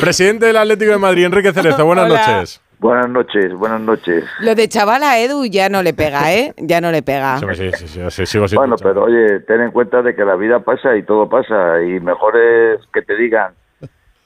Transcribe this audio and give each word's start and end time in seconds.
Presidente 0.00 0.46
del 0.46 0.56
Atlético 0.56 0.92
de 0.92 0.98
Madrid, 0.98 1.24
Enrique 1.24 1.52
Cerezo, 1.52 1.84
buenas 1.84 2.08
noches. 2.08 2.60
Buenas 2.78 3.10
noches, 3.10 3.52
buenas 3.54 3.80
noches. 3.80 4.24
Lo 4.40 4.54
de 4.54 4.68
chaval 4.68 5.02
a 5.02 5.18
Edu 5.18 5.44
ya 5.46 5.68
no 5.68 5.82
le 5.82 5.94
pega, 5.94 6.32
¿eh? 6.32 6.54
Ya 6.58 6.80
no 6.80 6.92
le 6.92 7.02
pega. 7.02 7.40
Sí, 7.40 7.72
sí, 7.72 7.88
sí, 7.88 8.00
sí, 8.08 8.26
sigo 8.26 8.46
bueno, 8.54 8.76
pero 8.80 9.04
oye, 9.04 9.40
ten 9.40 9.62
en 9.62 9.72
cuenta 9.72 10.00
de 10.00 10.14
que 10.14 10.24
la 10.24 10.36
vida 10.36 10.60
pasa 10.60 10.96
y 10.96 11.02
todo 11.02 11.28
pasa 11.28 11.82
y 11.82 11.98
mejor 11.98 12.36
es 12.36 12.80
que 12.94 13.02
te 13.02 13.16
digan 13.16 13.52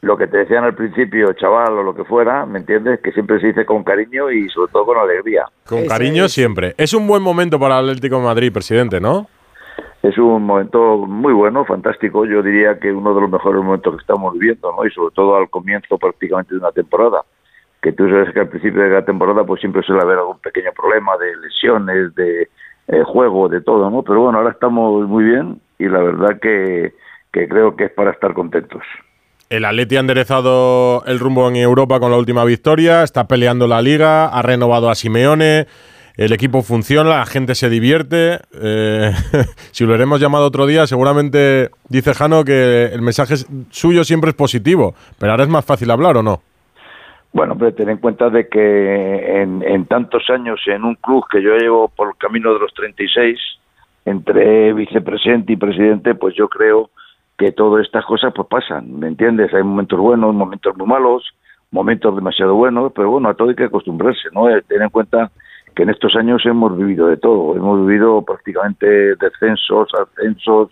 lo 0.03 0.19
que 0.19 0.27
te 0.27 0.39
decían 0.39 0.65
al 0.65 0.75
principio, 0.75 1.33
chaval 1.33 1.79
o 1.79 1.83
lo 1.83 1.95
que 1.95 2.05
fuera, 2.05 2.45
¿me 2.45 2.59
entiendes? 2.59 3.01
Que 3.01 3.13
siempre 3.13 3.41
se 3.41 3.47
dice 3.49 3.65
con 3.65 3.85
cariño 3.85 4.31
y 4.31 4.51
sobre 4.51 4.71
todo 4.73 4.85
con 4.85 4.99
alegría. 4.99 5.47
Con 5.65 5.87
cariño 5.87 6.29
siempre. 6.29 6.75
Es 6.77 6.93
un 6.93 7.07
buen 7.07 7.23
momento 7.23 7.59
para 7.59 7.79
el 7.79 7.89
Atlético 7.89 8.17
de 8.17 8.23
Madrid, 8.25 8.53
presidente, 8.53 9.01
¿no? 9.01 9.29
Es 10.03 10.19
un 10.19 10.45
momento 10.45 10.99
muy 11.07 11.33
bueno, 11.33 11.65
fantástico. 11.65 12.27
Yo 12.27 12.43
diría 12.43 12.79
que 12.81 12.93
uno 12.93 13.15
de 13.15 13.21
los 13.21 13.31
mejores 13.31 13.63
momentos 13.63 13.95
que 13.95 14.01
estamos 14.01 14.35
viviendo, 14.35 14.73
¿no? 14.77 14.85
Y 14.85 14.91
sobre 14.91 15.15
todo 15.15 15.37
al 15.37 15.49
comienzo 15.49 15.97
prácticamente 15.97 16.55
de 16.55 16.61
una 16.61 16.73
temporada. 16.73 17.23
Que 17.81 17.93
tú 17.93 18.09
sabes 18.09 18.33
que 18.35 18.41
al 18.41 18.49
principio 18.49 18.83
de 18.83 18.91
la 18.91 19.05
temporada 19.05 19.45
pues 19.45 19.61
siempre 19.61 19.83
suele 19.83 20.03
haber 20.03 20.19
algún 20.19 20.39
pequeño 20.41 20.73
problema 20.73 21.13
de 21.19 21.37
lesiones, 21.37 22.15
de 22.17 22.49
eh, 22.89 23.03
juego, 23.05 23.49
de 23.49 23.61
todo, 23.61 23.91
¿no? 23.91 24.03
Pero 24.03 24.23
bueno, 24.23 24.39
ahora 24.39 24.51
estamos 24.51 25.09
muy 25.09 25.25
bien 25.25 25.61
y 25.79 25.87
la 25.87 26.01
verdad 26.01 26.41
que, 26.41 26.95
que 27.33 27.49
creo 27.49 27.77
que 27.77 27.85
es 27.85 27.93
para 27.93 28.11
estar 28.11 28.35
contentos. 28.35 28.83
El 29.51 29.65
Atleti 29.65 29.97
ha 29.97 30.01
enderezado 30.01 31.05
el 31.07 31.19
rumbo 31.21 31.49
en 31.49 31.57
Europa 31.57 32.01
con 32.01 32.11
la 32.11 32.17
última 32.17 32.45
victoria, 32.45 33.03
está 33.03 33.29
peleando 33.29 33.69
la 33.69 33.83
liga, 33.83 34.27
ha 34.27 34.43
renovado 34.43 34.89
a 34.91 34.95
Simeone, 34.95 35.67
el 36.25 36.33
equipo 36.33 36.63
funciona, 36.63 37.19
la 37.19 37.27
gente 37.27 37.55
se 37.57 37.69
divierte. 37.69 38.39
Eh, 38.55 39.13
si 39.73 39.85
lo 39.85 39.95
haremos 39.95 40.21
llamado 40.21 40.47
otro 40.47 40.67
día, 40.67 40.87
seguramente 40.87 41.71
dice 41.89 42.15
Jano 42.15 42.45
que 42.45 42.85
el 42.87 43.03
mensaje 43.03 43.35
suyo 43.71 44.05
siempre 44.05 44.31
es 44.31 44.37
positivo, 44.37 44.95
pero 45.19 45.33
ahora 45.33 45.45
es 45.45 45.51
más 45.51 45.65
fácil 45.65 45.91
hablar 45.91 46.17
o 46.17 46.23
no. 46.23 46.41
Bueno, 47.33 47.57
pero 47.59 47.75
ten 47.75 47.89
en 47.89 47.97
cuenta 47.97 48.31
de 48.31 48.47
que 48.47 49.43
en, 49.43 49.63
en 49.63 49.87
tantos 49.87 50.29
años 50.31 50.61
en 50.67 50.85
un 50.85 50.95
club 50.97 51.25
que 51.31 51.43
yo 51.43 51.57
llevo 51.57 51.89
por 51.89 52.09
el 52.09 52.17
camino 52.19 52.53
de 52.53 52.61
los 52.61 52.73
36, 52.75 53.39
entre 54.05 54.73
vicepresidente 54.75 55.55
y 55.55 55.57
presidente, 55.57 56.15
pues 56.15 56.37
yo 56.37 56.49
creo 56.49 56.91
que 57.37 57.51
todas 57.51 57.85
estas 57.85 58.05
cosas 58.05 58.33
pues 58.37 58.47
pasan, 58.49 59.01
¿me 59.01 59.09
entiendes? 59.09 59.53
Hay 59.55 59.63
momentos 59.63 59.99
buenos, 59.99 60.35
momentos 60.35 60.77
muy 60.77 60.87
malos, 60.87 61.25
momentos 61.73 62.15
demasiado 62.15 62.55
buenos, 62.55 62.93
pero 62.95 63.11
bueno, 63.11 63.31
a 63.31 63.35
todo 63.35 63.49
hay 63.49 63.57
que 63.57 63.65
acostumbrarse, 63.65 64.29
¿no? 64.33 64.49
Eh, 64.49 64.63
ten 64.69 64.83
en 64.83 64.91
cuenta 64.91 65.33
que 65.75 65.83
en 65.83 65.91
estos 65.91 66.15
años 66.17 66.43
hemos 66.45 66.77
vivido 66.77 67.09
de 67.09 67.17
todo, 67.17 67.57
hemos 67.57 67.87
vivido 67.87 68.23
prácticamente 68.23 68.87
descensos, 69.17 69.89
ascensos, 69.95 70.71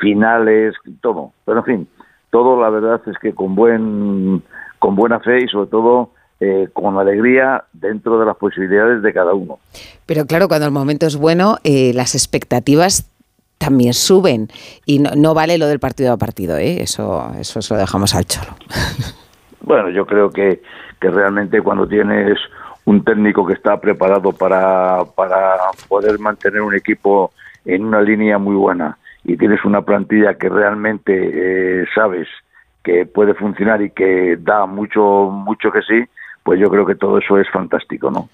finales, 0.00 0.74
todo. 1.00 1.32
Pero 1.44 1.58
en 1.58 1.64
fin, 1.64 1.88
todo 2.30 2.60
la 2.60 2.70
verdad 2.70 3.00
es 3.06 3.18
que 3.18 3.34
con 3.34 3.54
buen 3.54 4.42
con 4.78 4.96
buena 4.96 5.20
fe 5.20 5.44
y 5.44 5.48
sobre 5.48 5.70
todo 5.70 6.10
eh, 6.40 6.68
con 6.72 6.98
alegría 6.98 7.64
dentro 7.72 8.18
de 8.18 8.26
las 8.26 8.36
posibilidades 8.36 9.02
de 9.02 9.12
cada 9.12 9.32
uno. 9.32 9.60
Pero 10.06 10.26
claro, 10.26 10.48
cuando 10.48 10.66
el 10.66 10.72
momento 10.72 11.06
es 11.06 11.16
bueno, 11.16 11.58
eh, 11.62 11.92
las 11.94 12.14
expectativas 12.14 13.08
también 13.58 13.94
suben. 13.94 14.48
Y 14.84 14.98
no, 14.98 15.34
vale 15.34 15.56
lo 15.56 15.68
del 15.68 15.78
partido 15.78 16.12
a 16.12 16.16
partido, 16.16 16.56
¿eh? 16.56 16.82
eso, 16.82 17.32
eso 17.38 17.62
se 17.62 17.74
lo 17.74 17.80
dejamos 17.80 18.14
al 18.14 18.26
cholo. 18.26 18.56
Bueno, 19.64 19.90
yo 19.90 20.04
creo 20.04 20.28
que, 20.28 20.60
que 21.00 21.08
realmente 21.08 21.62
cuando 21.62 21.86
tienes 21.86 22.36
un 22.84 23.04
técnico 23.04 23.46
que 23.46 23.54
está 23.54 23.80
preparado 23.80 24.32
para, 24.32 25.04
para 25.14 25.56
poder 25.88 26.18
mantener 26.18 26.62
un 26.62 26.74
equipo 26.74 27.32
en 27.64 27.84
una 27.84 28.00
línea 28.00 28.38
muy 28.38 28.56
buena 28.56 28.98
y 29.24 29.36
tienes 29.36 29.64
una 29.64 29.82
plantilla 29.82 30.34
que 30.34 30.48
realmente 30.48 31.12
eh, 31.12 31.84
sabes 31.94 32.28
que 32.82 33.06
puede 33.06 33.34
funcionar 33.34 33.80
y 33.82 33.90
que 33.90 34.36
da 34.40 34.66
mucho 34.66 35.30
mucho 35.30 35.70
que 35.70 35.82
sí, 35.82 36.04
pues 36.42 36.58
yo 36.58 36.68
creo 36.68 36.84
que 36.84 36.96
todo 36.96 37.18
eso 37.18 37.38
es 37.38 37.48
fantástico, 37.50 38.10
¿no? 38.10 38.28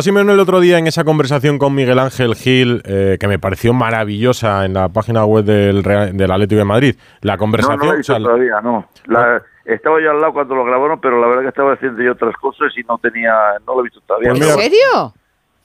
Simeone 0.00 0.32
el 0.32 0.40
otro 0.40 0.60
día 0.60 0.78
en 0.78 0.86
esa 0.86 1.04
conversación 1.04 1.58
con 1.58 1.74
Miguel 1.74 1.98
Ángel 1.98 2.34
Gil, 2.34 2.82
eh, 2.84 3.16
que 3.20 3.28
me 3.28 3.38
pareció 3.38 3.72
maravillosa 3.72 4.64
en 4.64 4.74
la 4.74 4.88
página 4.88 5.24
web 5.24 5.44
del, 5.44 5.82
del 5.82 6.30
Atlético 6.30 6.58
de 6.58 6.64
Madrid. 6.64 6.94
La 7.20 7.36
conversación... 7.36 7.78
No, 7.78 7.86
no 7.86 8.18
lo 8.18 8.24
todavía, 8.24 8.60
no. 8.60 8.86
Estaba 9.66 10.00
yo 10.00 10.10
al 10.10 10.20
lado 10.20 10.32
cuando 10.32 10.54
lo 10.54 10.64
grabaron, 10.64 11.00
pero 11.00 11.20
la 11.20 11.26
verdad 11.26 11.42
que 11.42 11.48
estaba 11.48 11.72
haciendo 11.72 12.02
yo 12.02 12.12
otras 12.12 12.34
cosas 12.36 12.72
y 12.76 12.82
no 12.84 12.98
tenía... 12.98 13.32
No 13.66 13.74
lo 13.74 13.80
he 13.80 13.84
visto 13.84 14.00
todavía. 14.06 14.30
Pues 14.30 14.42
¿En 14.42 14.58
serio? 14.58 15.14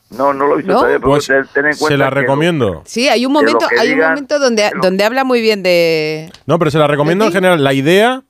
No, 0.10 0.34
no 0.34 0.48
lo 0.48 0.56
he 0.56 0.58
visto 0.58 0.74
todavía, 0.74 1.00
pues 1.00 1.26
se 1.26 1.98
la 1.98 2.10
recomiendo. 2.10 2.82
sí, 2.86 3.08
hay 3.08 3.26
un 3.26 3.32
momento, 3.32 3.66
hay 3.80 3.94
un 3.94 4.00
momento 4.00 4.40
donde, 4.40 4.72
donde 4.82 5.04
habla 5.04 5.24
muy 5.24 5.40
bien 5.40 5.64
de... 5.64 6.30
No, 6.46 6.60
pero 6.60 6.72
se 6.72 6.80
la 6.80 6.88
recomiendo 6.88 7.26
en 7.26 7.32
general 7.32 7.64
la 7.64 7.74
idea 7.74 8.24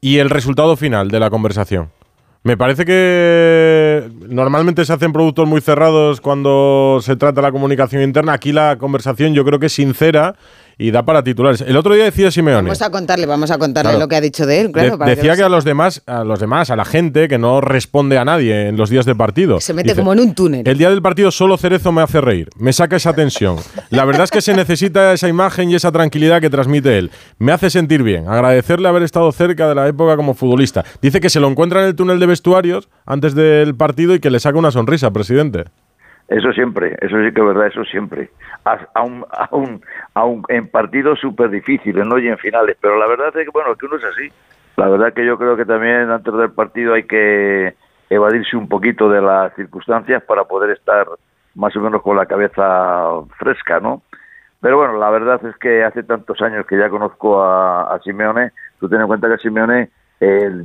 y 0.00 0.18
el 0.18 0.30
resultado 0.30 0.76
final 0.76 1.10
de 1.10 1.20
la 1.20 1.28
conversación. 1.28 1.90
Me 2.46 2.56
parece 2.56 2.84
que 2.84 4.08
normalmente 4.28 4.84
se 4.84 4.92
hacen 4.92 5.12
productos 5.12 5.48
muy 5.48 5.60
cerrados 5.60 6.20
cuando 6.20 7.00
se 7.02 7.16
trata 7.16 7.40
de 7.40 7.42
la 7.42 7.50
comunicación 7.50 8.02
interna. 8.02 8.34
Aquí 8.34 8.52
la 8.52 8.78
conversación 8.78 9.34
yo 9.34 9.44
creo 9.44 9.58
que 9.58 9.66
es 9.66 9.72
sincera 9.72 10.36
y 10.78 10.90
da 10.90 11.04
para 11.04 11.22
titulares. 11.22 11.62
El 11.62 11.76
otro 11.76 11.94
día 11.94 12.04
decía 12.04 12.30
Simeone. 12.30 12.62
Vamos 12.62 12.82
a 12.82 12.90
contarle, 12.90 13.26
vamos 13.26 13.50
a 13.50 13.58
contarle 13.58 13.98
lo 13.98 14.08
que 14.08 14.16
ha 14.16 14.20
dicho 14.20 14.46
de 14.46 14.60
él, 14.60 14.72
claro. 14.72 14.98
decía 14.98 15.36
que, 15.36 15.42
a 15.42 15.48
los 15.48 15.64
demás, 15.64 16.02
a 16.06 16.24
los 16.24 16.38
demás, 16.38 16.70
a 16.70 16.76
la 16.76 16.84
gente 16.84 17.28
que 17.28 17.38
no 17.38 17.60
responde 17.60 18.18
a 18.18 18.24
nadie 18.24 18.68
en 18.68 18.76
los 18.76 18.90
días 18.90 19.06
de 19.06 19.14
partido. 19.14 19.60
Se 19.60 19.72
mete 19.72 19.94
como 19.94 20.12
en 20.12 20.20
un 20.20 20.34
túnel. 20.34 20.66
El 20.66 20.78
día 20.78 20.90
del 20.90 21.02
partido 21.02 21.30
solo 21.30 21.56
Cerezo 21.56 21.92
me 21.92 22.02
hace 22.02 22.20
reír, 22.20 22.50
me 22.56 22.72
saca 22.72 22.96
esa 22.96 23.14
tensión. 23.14 23.56
La 23.90 24.04
verdad 24.04 24.24
es 24.24 24.30
que 24.30 24.42
se 24.42 24.54
necesita 24.54 25.12
esa 25.12 25.28
imagen 25.28 25.70
y 25.70 25.74
esa 25.74 25.90
tranquilidad 25.92 26.40
que 26.40 26.50
transmite 26.50 26.98
él. 26.98 27.10
Me 27.38 27.52
hace 27.52 27.70
sentir 27.70 28.02
bien, 28.02 28.28
agradecerle 28.28 28.88
haber 28.88 29.02
estado 29.02 29.30
cerca 29.32 29.68
de 29.68 29.74
la 29.74 29.88
época 29.88 30.16
como 30.16 30.34
futbolista. 30.34 30.84
Dice 31.00 31.20
que 31.20 31.30
se 31.30 31.40
lo 31.40 31.48
encuentra 31.48 31.80
en 31.80 31.86
el 31.88 31.96
túnel 31.96 32.20
de 32.20 32.26
vestuarios 32.26 32.88
antes 33.06 33.34
del 33.34 33.74
partido 33.74 34.14
y 34.14 34.20
que 34.20 34.30
le 34.30 34.40
saca 34.40 34.58
una 34.58 34.70
sonrisa, 34.70 35.10
presidente. 35.10 35.64
Eso 36.28 36.52
siempre, 36.52 36.96
eso 37.00 37.16
sí 37.22 37.32
que 37.32 37.40
es 37.40 37.46
verdad, 37.46 37.68
eso 37.68 37.84
siempre. 37.84 38.30
Aún, 38.94 39.24
aún, 39.30 39.80
aún 40.14 40.42
en 40.48 40.68
partidos 40.68 41.20
súper 41.20 41.50
difíciles, 41.50 42.04
¿no? 42.04 42.18
Y 42.18 42.28
en 42.28 42.38
finales, 42.38 42.76
pero 42.80 42.98
la 42.98 43.06
verdad 43.06 43.28
es 43.28 43.44
que, 43.44 43.50
bueno, 43.50 43.76
que 43.76 43.86
uno 43.86 43.96
es 43.96 44.04
así. 44.04 44.28
La 44.76 44.88
verdad 44.88 45.12
que 45.12 45.24
yo 45.24 45.38
creo 45.38 45.56
que 45.56 45.64
también 45.64 46.10
antes 46.10 46.34
del 46.34 46.50
partido 46.50 46.94
hay 46.94 47.04
que 47.04 47.74
evadirse 48.10 48.56
un 48.56 48.68
poquito 48.68 49.08
de 49.08 49.22
las 49.22 49.54
circunstancias 49.54 50.22
para 50.24 50.44
poder 50.44 50.70
estar 50.70 51.06
más 51.54 51.74
o 51.76 51.80
menos 51.80 52.02
con 52.02 52.16
la 52.16 52.26
cabeza 52.26 53.04
fresca, 53.38 53.80
¿no? 53.80 54.02
Pero 54.60 54.78
bueno, 54.78 54.98
la 54.98 55.10
verdad 55.10 55.40
es 55.46 55.56
que 55.58 55.84
hace 55.84 56.02
tantos 56.02 56.42
años 56.42 56.66
que 56.66 56.76
ya 56.76 56.88
conozco 56.88 57.42
a, 57.42 57.98
Simeone, 58.02 58.50
tú 58.80 58.88
ten 58.88 59.00
en 59.00 59.06
cuenta 59.06 59.28
que 59.28 59.38
Simeone, 59.38 59.90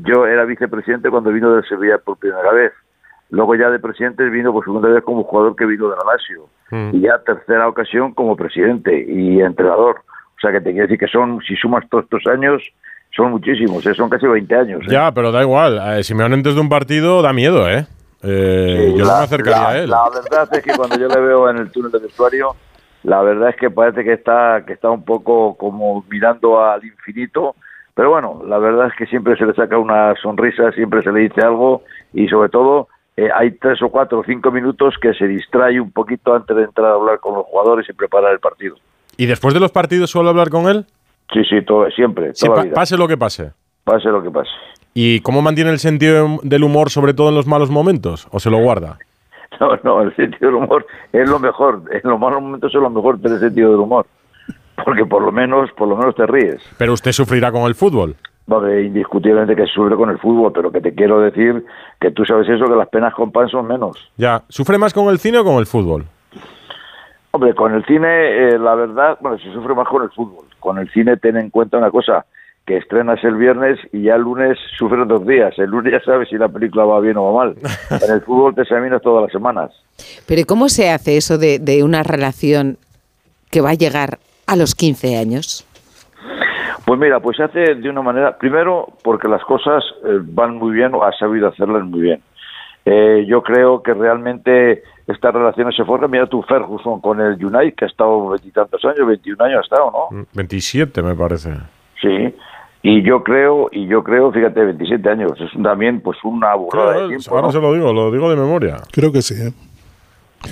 yo 0.04 0.26
era 0.26 0.44
vicepresidente 0.46 1.10
cuando 1.10 1.32
vino 1.32 1.54
de 1.54 1.64
Sevilla 1.64 2.00
por 2.00 2.18
primera 2.18 2.52
vez 2.52 2.74
Luego 3.32 3.56
ya 3.56 3.70
de 3.70 3.80
presidente 3.80 4.30
vino 4.30 4.52
por 4.52 4.66
segunda 4.66 4.90
vez 4.90 5.04
como 5.04 5.24
jugador 5.24 5.56
que 5.56 5.66
vino 5.66 5.90
de 5.90 5.96
la 5.96 6.12
Lazio. 6.12 6.48
Mm. 6.70 6.96
Y 6.96 7.02
ya 7.02 7.18
tercera 7.26 7.68
ocasión 7.68 8.14
como 8.14 8.36
presidente 8.36 9.06
y 9.08 9.42
entrenador. 9.42 10.02
O 10.38 10.40
sea 10.42 10.52
que 10.52 10.60
te 10.60 10.72
quiero 10.72 10.88
decir 10.88 11.00
que 11.00 11.08
son, 11.08 11.40
si 11.48 11.56
sumas 11.56 11.88
todos 11.90 12.04
estos 12.04 12.28
años, 12.28 12.62
son 13.16 13.32
muchísimos, 13.32 13.86
¿eh? 13.86 13.94
son 13.94 14.10
casi 14.10 14.28
20 14.28 14.56
años. 14.56 14.82
¿eh? 14.84 14.92
Ya, 14.92 15.12
pero 15.14 15.32
da 15.32 15.42
igual. 15.42 15.80
Eh, 15.98 16.04
Simeone 16.04 16.36
antes 16.36 16.56
de 16.56 16.62
un 16.62 16.68
partido 16.68 17.22
da 17.22 17.32
miedo, 17.32 17.70
¿eh? 17.70 17.86
eh 18.22 18.94
yo 18.98 19.06
no 19.06 19.18
me 19.18 19.24
acercaría 19.24 19.70
a 19.70 19.78
él. 19.78 19.90
La 19.90 20.10
verdad 20.10 20.50
es 20.52 20.64
que 20.64 20.74
cuando 20.76 20.98
yo 20.98 21.08
le 21.08 21.22
veo 21.22 21.50
en 21.50 21.58
el 21.58 21.72
túnel 21.72 21.92
de 21.92 22.00
vestuario, 22.00 22.56
la 23.04 23.22
verdad 23.22 23.50
es 23.50 23.56
que 23.56 23.70
parece 23.70 24.04
que 24.04 24.14
está, 24.14 24.64
que 24.66 24.74
está 24.74 24.90
un 24.90 25.06
poco 25.06 25.56
como 25.56 26.04
mirando 26.10 26.64
al 26.64 26.84
infinito. 26.84 27.56
Pero 27.94 28.10
bueno, 28.10 28.42
la 28.46 28.58
verdad 28.58 28.88
es 28.88 28.94
que 28.98 29.06
siempre 29.06 29.38
se 29.38 29.46
le 29.46 29.54
saca 29.54 29.78
una 29.78 30.16
sonrisa, 30.16 30.72
siempre 30.72 31.02
se 31.02 31.12
le 31.12 31.22
dice 31.22 31.42
algo 31.42 31.84
y 32.14 32.28
sobre 32.28 32.50
todo 32.50 32.88
eh, 33.18 33.30
hay 33.34 33.52
tres 33.52 33.82
o 33.82 33.90
cuatro 33.90 34.20
o 34.20 34.24
cinco 34.24 34.52
minutos 34.52 34.96
que 35.02 35.14
se 35.14 35.28
distrae 35.28 35.80
un 35.80 35.92
poquito 35.92 36.34
antes 36.34 36.56
de 36.56 36.64
entrar 36.64 36.92
a 36.92 36.94
hablar 36.94 37.20
con 37.20 37.36
los 37.36 37.46
jugadores 37.46 37.88
y 37.90 37.94
preparar 37.94 38.32
el 38.32 38.40
partido. 38.40 38.76
¿Y 39.18 39.26
después 39.26 39.54
de 39.54 39.60
los 39.60 39.72
partidos 39.72 40.10
suele 40.10 40.30
hablar 40.30 40.50
con 40.50 40.68
él? 40.68 40.86
Sí, 41.34 41.44
sí, 41.44 41.62
todo, 41.64 41.90
siempre. 41.92 42.32
Pase 42.74 42.98
lo 42.98 43.08
que 43.08 43.18
pase. 43.18 43.52
Pase 43.84 44.10
lo 44.10 44.24
que 44.24 44.32
pase. 44.32 44.50
¿Y 44.94 45.22
cómo 45.22 45.42
mantiene 45.42 45.72
el 45.72 45.80
sentido 45.80 46.40
del 46.44 46.64
humor, 46.64 46.90
sobre 46.90 47.14
todo 47.14 47.30
en 47.30 47.36
los 47.36 47.48
malos 47.48 47.70
momentos? 47.70 48.28
¿O 48.32 48.40
se 48.40 48.50
lo 48.50 48.58
guarda? 48.58 48.98
No, 49.60 49.78
no, 49.84 50.02
el 50.02 50.16
sentido 50.16 50.48
del 50.48 50.56
humor 50.56 50.88
es 51.12 51.30
lo 51.30 51.38
mejor. 51.38 51.84
En 51.92 52.10
los 52.10 52.20
malos 52.20 52.42
momentos 52.42 52.74
es 52.74 52.82
lo 52.82 52.90
mejor 52.90 53.20
tener 53.20 53.34
el 53.34 53.42
sentido 53.42 53.72
del 53.72 53.82
humor. 53.82 54.08
Porque 54.84 55.06
por 55.06 55.22
lo 55.22 55.32
menos, 55.32 55.70
por 55.74 55.88
lo 55.88 55.98
menos 55.98 56.16
te 56.16 56.26
ríes. 56.26 56.64
Pero 56.80 56.94
usted 56.94 57.12
sufrirá 57.12 57.52
con 57.52 57.64
el 57.64 57.76
fútbol 57.76 58.16
indiscutiblemente 58.84 59.56
que 59.56 59.66
sufre 59.68 59.96
con 59.96 60.10
el 60.10 60.18
fútbol, 60.18 60.52
pero 60.54 60.72
que 60.72 60.82
te 60.82 60.94
quiero 60.94 61.20
decir 61.20 61.66
que 62.00 62.12
tú 62.12 62.26
sabes 62.26 62.48
eso, 62.50 62.66
que 62.66 62.76
las 62.76 62.90
penas 62.90 63.14
con 63.14 63.32
pan 63.32 63.50
son 63.50 63.68
menos. 63.68 64.12
Ya, 64.18 64.44
¿sufre 64.50 64.78
más 64.78 64.94
con 64.94 65.10
el 65.10 65.20
cine 65.20 65.40
o 65.40 65.44
con 65.44 65.58
el 65.58 65.66
fútbol? 65.66 66.06
Hombre, 67.32 67.56
con 67.56 67.74
el 67.74 67.86
cine, 67.86 68.08
eh, 68.08 68.60
la 68.60 68.76
verdad, 68.76 69.18
bueno, 69.22 69.38
se 69.38 69.52
sufre 69.54 69.74
más 69.74 69.88
con 69.88 70.04
el 70.04 70.10
fútbol. 70.10 70.46
Con 70.60 70.78
el 70.78 70.90
cine 70.92 71.18
ten 71.18 71.38
en 71.38 71.50
cuenta 71.50 71.78
una 71.78 71.90
cosa, 71.90 72.26
que 72.66 72.78
estrenas 72.78 73.24
el 73.24 73.36
viernes 73.36 73.80
y 73.92 74.04
ya 74.04 74.16
el 74.16 74.22
lunes 74.22 74.58
sufres 74.78 75.08
dos 75.08 75.26
días. 75.26 75.58
El 75.58 75.70
lunes 75.70 75.94
ya 75.94 76.04
sabes 76.04 76.30
si 76.30 76.36
la 76.36 76.50
película 76.50 76.84
va 76.86 77.00
bien 77.00 77.18
o 77.18 77.32
va 77.32 77.46
mal. 77.46 77.56
En 77.90 78.12
el 78.12 78.22
fútbol 78.22 78.54
te 78.54 78.62
examinas 78.62 79.02
todas 79.02 79.24
las 79.24 79.32
semanas. 79.32 79.72
Pero 80.28 80.44
¿cómo 80.46 80.70
se 80.70 80.90
hace 80.90 81.18
eso 81.18 81.38
de, 81.38 81.60
de 81.60 81.84
una 81.84 82.04
relación 82.04 82.78
que 83.50 83.62
va 83.62 83.72
a 83.72 83.76
llegar 83.76 84.20
a 84.46 84.56
los 84.56 84.76
15 84.76 85.18
años? 85.18 85.66
Pues 86.86 87.00
mira, 87.00 87.20
pues 87.20 87.38
se 87.38 87.44
hace 87.44 87.76
de 87.76 87.90
una 87.90 88.02
manera, 88.02 88.38
primero 88.38 88.88
porque 89.04 89.28
las 89.28 89.44
cosas 89.46 89.84
eh, 90.06 90.20
van 90.22 90.56
muy 90.58 90.72
bien 90.74 90.94
o 90.94 91.04
ha 91.04 91.12
sabido 91.14 91.48
hacerlas 91.48 91.84
muy 91.86 92.02
bien. 92.02 92.22
Eh, 92.86 93.26
yo 93.28 93.44
creo 93.44 93.84
que 93.84 93.94
realmente 93.94 94.82
estas 95.06 95.34
relaciones 95.34 95.76
se 95.76 95.86
forjan. 95.86 96.10
Mira 96.10 96.26
tú, 96.26 96.42
Ferguson 96.42 97.00
con 97.00 97.22
el 97.22 97.34
United, 97.44 97.76
que 97.76 97.86
ha 97.86 97.88
estado 97.88 98.30
veintitantos 98.30 98.84
años, 98.86 99.06
21 99.08 99.44
años 99.46 99.58
ha 99.60 99.62
estado, 99.62 99.92
¿no? 100.12 100.26
27 100.34 101.02
me 101.04 101.14
parece. 101.16 101.52
Sí. 102.02 102.34
Y 102.84 103.04
yo 103.04 103.24
creo, 103.24 103.70
y 103.72 103.86
yo 103.86 104.04
creo, 104.04 104.32
fíjate, 104.32 104.60
27 104.64 105.08
años, 105.08 105.34
es 105.40 105.62
también 105.62 106.02
pues 106.02 106.18
una 106.24 106.56
burrada 106.56 106.94
Claro, 106.94 107.08
de 107.08 107.16
tiempo, 107.18 107.36
ahora 107.36 107.48
¿no? 107.48 107.52
se 107.52 107.62
lo 107.62 107.74
digo, 107.76 107.94
lo 107.94 108.12
digo 108.12 108.30
de 108.32 108.36
memoria. 108.36 108.78
Creo 108.92 109.12
que 109.12 109.22
sí, 109.22 109.36
¿eh? 109.36 109.54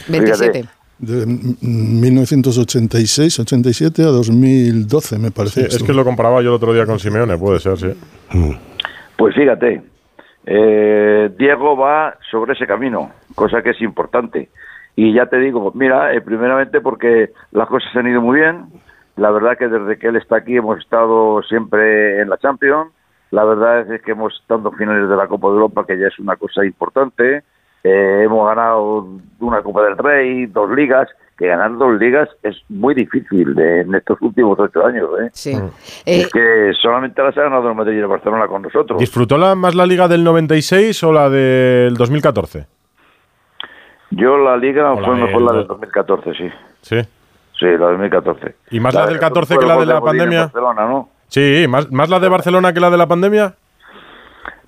27. 0.08 0.66
De 1.00 1.26
mm, 1.26 2.02
1986, 2.02 3.40
87 3.40 4.04
a 4.04 4.08
2012, 4.08 5.18
me 5.18 5.28
Sí, 5.28 5.34
parece. 5.34 5.62
es 5.68 5.84
que 5.84 5.94
lo 5.94 6.04
comparaba 6.04 6.42
yo 6.42 6.50
el 6.50 6.56
otro 6.56 6.74
día 6.74 6.86
con 6.86 7.00
Simeone, 7.00 7.38
puede 7.38 7.60
ser, 7.60 7.78
sí. 7.78 7.88
Pues 9.18 9.36
fíjate, 9.36 9.82
eh, 10.46 11.30
Diego 11.38 11.78
va 11.78 12.16
sobre 12.30 12.54
ese 12.54 12.68
camino, 12.68 13.12
cosa 13.36 13.62
que 13.62 13.72
es 13.72 13.82
importante. 13.82 14.50
Y 14.96 15.14
ya 15.14 15.28
te 15.28 15.38
digo, 15.38 15.72
mira, 15.76 16.14
eh, 16.14 16.22
primeramente 16.22 16.82
porque 16.82 17.32
las 17.52 17.68
cosas 17.68 17.96
han 17.96 18.08
ido 18.08 18.22
muy 18.22 18.40
bien. 18.40 18.66
La 19.16 19.32
verdad 19.32 19.58
que 19.58 19.68
desde 19.68 19.98
que 19.98 20.08
él 20.08 20.16
está 20.18 20.38
aquí 20.38 20.58
hemos 20.58 20.80
estado 20.80 21.42
siempre 21.44 22.22
en 22.22 22.30
la 22.30 22.38
Champions. 22.38 22.92
La 23.32 23.44
verdad 23.46 23.90
es 23.94 24.02
que 24.02 24.12
hemos 24.12 24.34
estado 24.42 24.70
en 24.70 24.78
finales 24.78 25.08
de 25.10 25.16
la 25.16 25.28
Copa 25.28 25.48
de 25.50 25.54
Europa, 25.54 25.86
que 25.88 25.98
ya 26.00 26.08
es 26.08 26.20
una 26.20 26.36
cosa 26.36 26.66
importante. 26.66 27.44
Eh, 27.84 28.24
hemos 28.26 28.48
ganado 28.48 29.08
una 29.40 29.62
Copa 29.62 29.84
del 29.84 29.98
Rey, 29.98 30.46
dos 30.48 30.70
ligas, 30.72 31.08
que 31.38 31.48
ganar 31.48 31.78
dos 31.78 31.98
ligas 32.00 32.28
es 32.44 32.58
muy 32.68 32.94
difícil 32.94 33.56
de- 33.56 33.82
en 33.82 33.96
estos 33.96 34.22
últimos 34.22 34.60
ocho 34.60 34.86
años. 34.86 35.10
¿eh? 35.22 35.30
Sí. 35.32 35.52
Eh, 36.06 36.22
es 36.22 36.30
que 36.30 36.72
solamente 36.82 37.22
las 37.24 37.38
ha 37.38 37.44
ganado 37.44 37.70
el 37.70 37.76
Madrid 37.76 37.96
y 37.96 38.00
el 38.00 38.08
Barcelona 38.08 38.48
con 38.48 38.62
nosotros. 38.64 39.00
¿Disfrutó 39.00 39.38
la, 39.38 39.56
más 39.56 39.74
la 39.76 39.86
liga 39.86 40.08
del 40.10 40.24
96 40.26 41.02
o 41.04 41.14
la 41.14 41.30
del 41.30 41.96
2014? 41.96 42.68
Yo 44.12 44.38
la 44.38 44.58
liga 44.58 44.92
O 44.92 45.00
la 45.00 45.08
fue 45.08 45.16
mejor 45.16 45.42
la 45.44 45.54
del 45.54 45.68
2014, 45.68 46.34
sí. 46.34 46.50
Sí. 46.82 47.00
Sí, 47.58 47.66
la 47.66 47.72
del 47.72 47.98
2014. 48.00 48.56
¿Y 48.72 48.80
más 48.80 48.94
la 48.94 49.06
del 49.06 49.20
14 49.20 49.58
que 49.58 49.66
la 49.66 49.78
de 49.78 49.86
la 49.86 50.02
pandemia? 50.02 50.42
Barcelona, 50.44 50.86
¿no? 50.88 51.10
Sí, 51.28 51.66
más, 51.70 51.92
más 51.92 52.10
la 52.10 52.20
de 52.20 52.28
Barcelona 52.30 52.74
que 52.74 52.80
la 52.80 52.90
de 52.90 52.98
la 52.98 53.08
pandemia. 53.08 53.54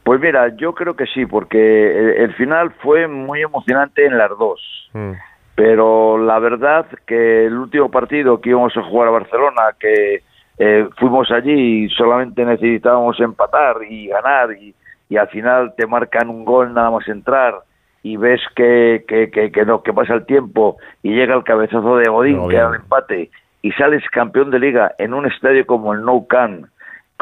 Pues 0.04 0.20
mira, 0.20 0.50
yo 0.56 0.74
creo 0.74 0.96
que 0.96 1.06
sí, 1.08 1.26
porque 1.26 1.58
el, 1.92 2.24
el 2.24 2.34
final 2.34 2.72
fue 2.82 3.08
muy 3.08 3.42
emocionante 3.42 4.06
en 4.06 4.18
las 4.18 4.30
dos. 4.38 4.90
Mm. 4.94 5.12
Pero 5.56 6.18
la 6.18 6.40
verdad 6.40 6.86
que 7.06 7.46
el 7.46 7.54
último 7.58 7.92
partido 7.92 8.42
que 8.42 8.50
íbamos 8.50 8.76
a 8.78 8.84
jugar 8.84 9.10
a 9.10 9.12
Barcelona, 9.12 9.62
que 9.80 10.24
eh, 10.58 10.88
fuimos 10.98 11.30
allí 11.32 11.86
y 11.86 11.90
solamente 11.90 12.44
necesitábamos 12.46 13.20
empatar 13.20 13.78
y 13.88 14.08
ganar 14.08 14.54
y, 14.54 14.74
y 15.10 15.18
al 15.18 15.28
final 15.28 15.74
te 15.76 15.86
marcan 15.86 16.30
un 16.30 16.46
gol 16.46 16.74
nada 16.74 16.90
más 16.90 17.08
entrar 17.08 17.56
y 18.04 18.18
ves 18.18 18.42
que, 18.56 19.04
que, 19.08 19.30
que, 19.30 19.52
que 19.52 19.66
no, 19.66 19.84
que 19.84 19.94
pasa 19.94 20.14
el 20.16 20.26
tiempo 20.26 20.78
y 21.04 21.14
llega 21.14 21.36
el 21.36 21.44
cabezazo 21.44 21.98
de 21.98 22.10
Godín, 22.10 22.34
De 22.34 22.40
Godín. 22.40 22.50
que 22.50 22.56
era 22.58 22.70
el 22.70 22.76
empate 22.76 23.30
y 23.62 23.72
sales 23.74 24.04
campeón 24.12 24.50
de 24.50 24.60
liga 24.60 24.94
en 24.98 25.14
un 25.14 25.28
estadio 25.28 25.66
como 25.68 25.94
el 25.94 26.02
Nou 26.02 26.28
Camp 26.28 26.66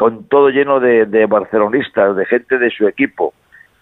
con 0.00 0.24
todo 0.24 0.48
lleno 0.48 0.80
de, 0.80 1.26
barcelonistas, 1.28 2.16
de 2.16 2.24
gente 2.24 2.56
de 2.56 2.70
su 2.70 2.88
equipo 2.88 3.34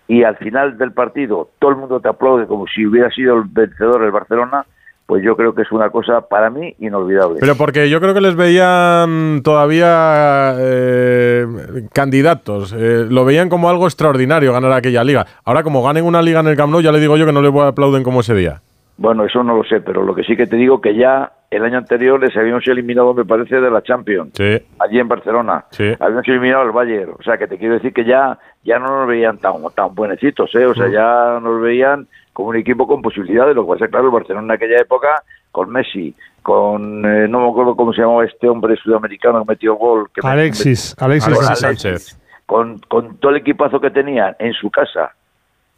y 0.08 0.24
al 0.24 0.36
final 0.36 0.76
del 0.76 0.90
partido 0.90 1.50
todo 1.60 1.70
el 1.70 1.76
mundo 1.76 2.00
te 2.00 2.08
aplaude 2.08 2.48
como 2.48 2.66
si 2.66 2.84
hubiera 2.84 3.08
sido 3.10 3.36
el 3.36 3.44
vencedor 3.44 4.02
el 4.02 4.10
Barcelona, 4.10 4.66
pues 5.06 5.22
yo 5.22 5.36
creo 5.36 5.54
que 5.54 5.62
es 5.62 5.70
una 5.70 5.90
cosa 5.90 6.22
para 6.22 6.50
mí 6.50 6.74
inolvidable. 6.80 7.36
Pero 7.38 7.54
porque 7.54 7.88
yo 7.88 8.00
creo 8.00 8.14
que 8.14 8.20
les 8.20 8.34
veían 8.34 9.42
todavía 9.44 10.56
eh, 10.58 11.46
candidatos. 11.92 12.72
eh, 12.72 13.06
lo 13.08 13.24
veían 13.24 13.48
como 13.48 13.70
algo 13.70 13.86
extraordinario 13.86 14.52
ganar 14.52 14.72
aquella 14.72 15.04
liga. 15.04 15.24
Ahora, 15.44 15.62
como 15.62 15.84
ganen 15.84 16.04
una 16.04 16.20
liga 16.20 16.40
en 16.40 16.48
el 16.48 16.56
Camp 16.56 16.72
Nou, 16.72 16.80
ya 16.80 16.90
le 16.90 16.98
digo 16.98 17.16
yo 17.16 17.26
que 17.26 17.32
no 17.32 17.42
les 17.42 17.54
aplauden 17.54 18.02
como 18.02 18.22
ese 18.22 18.34
día. 18.34 18.60
Bueno, 18.98 19.24
eso 19.24 19.42
no 19.44 19.56
lo 19.56 19.64
sé, 19.64 19.80
pero 19.80 20.02
lo 20.02 20.14
que 20.14 20.24
sí 20.24 20.36
que 20.36 20.46
te 20.46 20.56
digo 20.56 20.80
que 20.80 20.94
ya 20.94 21.32
el 21.50 21.64
año 21.64 21.78
anterior 21.78 22.20
les 22.20 22.36
habíamos 22.36 22.66
eliminado, 22.68 23.14
me 23.14 23.24
parece, 23.24 23.60
de 23.60 23.70
la 23.70 23.80
Champions, 23.80 24.32
Sí. 24.34 24.58
allí 24.80 24.98
en 24.98 25.08
Barcelona. 25.08 25.64
Sí. 25.70 25.92
Habíamos 26.00 26.26
eliminado 26.28 26.62
al 26.62 26.72
Bayern, 26.72 27.12
o 27.18 27.22
sea 27.22 27.38
que 27.38 27.46
te 27.46 27.56
quiero 27.58 27.74
decir 27.74 27.92
que 27.94 28.04
ya 28.04 28.36
ya 28.64 28.78
no 28.80 28.86
nos 28.88 29.08
veían 29.08 29.38
tan 29.38 29.54
tan 29.74 29.94
buenecitos, 29.94 30.54
¿eh? 30.56 30.66
o 30.66 30.74
sea, 30.74 30.88
ya 30.88 31.38
nos 31.40 31.60
veían 31.62 32.06
como 32.32 32.48
un 32.50 32.56
equipo 32.56 32.86
con 32.86 33.00
posibilidades, 33.00 33.54
lo 33.54 33.64
que 33.64 33.72
pasa 33.72 33.84
es 33.86 33.90
claro, 33.90 34.06
el 34.06 34.12
Barcelona 34.12 34.44
en 34.46 34.50
aquella 34.50 34.80
época, 34.80 35.22
con 35.52 35.70
Messi, 35.70 36.14
con, 36.42 37.04
eh, 37.06 37.28
no 37.28 37.40
me 37.40 37.50
acuerdo 37.50 37.76
cómo 37.76 37.92
se 37.92 38.00
llamaba 38.02 38.24
este 38.24 38.48
hombre 38.48 38.76
sudamericano 38.76 39.40
que 39.44 39.52
metió 39.52 39.74
gol. 39.76 40.08
Que 40.12 40.26
Alexis, 40.26 40.94
Alexis. 40.98 41.34
Con 41.34 41.44
Alexis 41.46 41.64
Alexis, 41.64 41.80
Sánchez. 41.82 42.20
Con, 42.46 42.78
con 42.88 43.16
todo 43.18 43.30
el 43.32 43.38
equipazo 43.38 43.80
que 43.80 43.90
tenían 43.90 44.34
en 44.38 44.52
su 44.54 44.70
casa, 44.70 45.14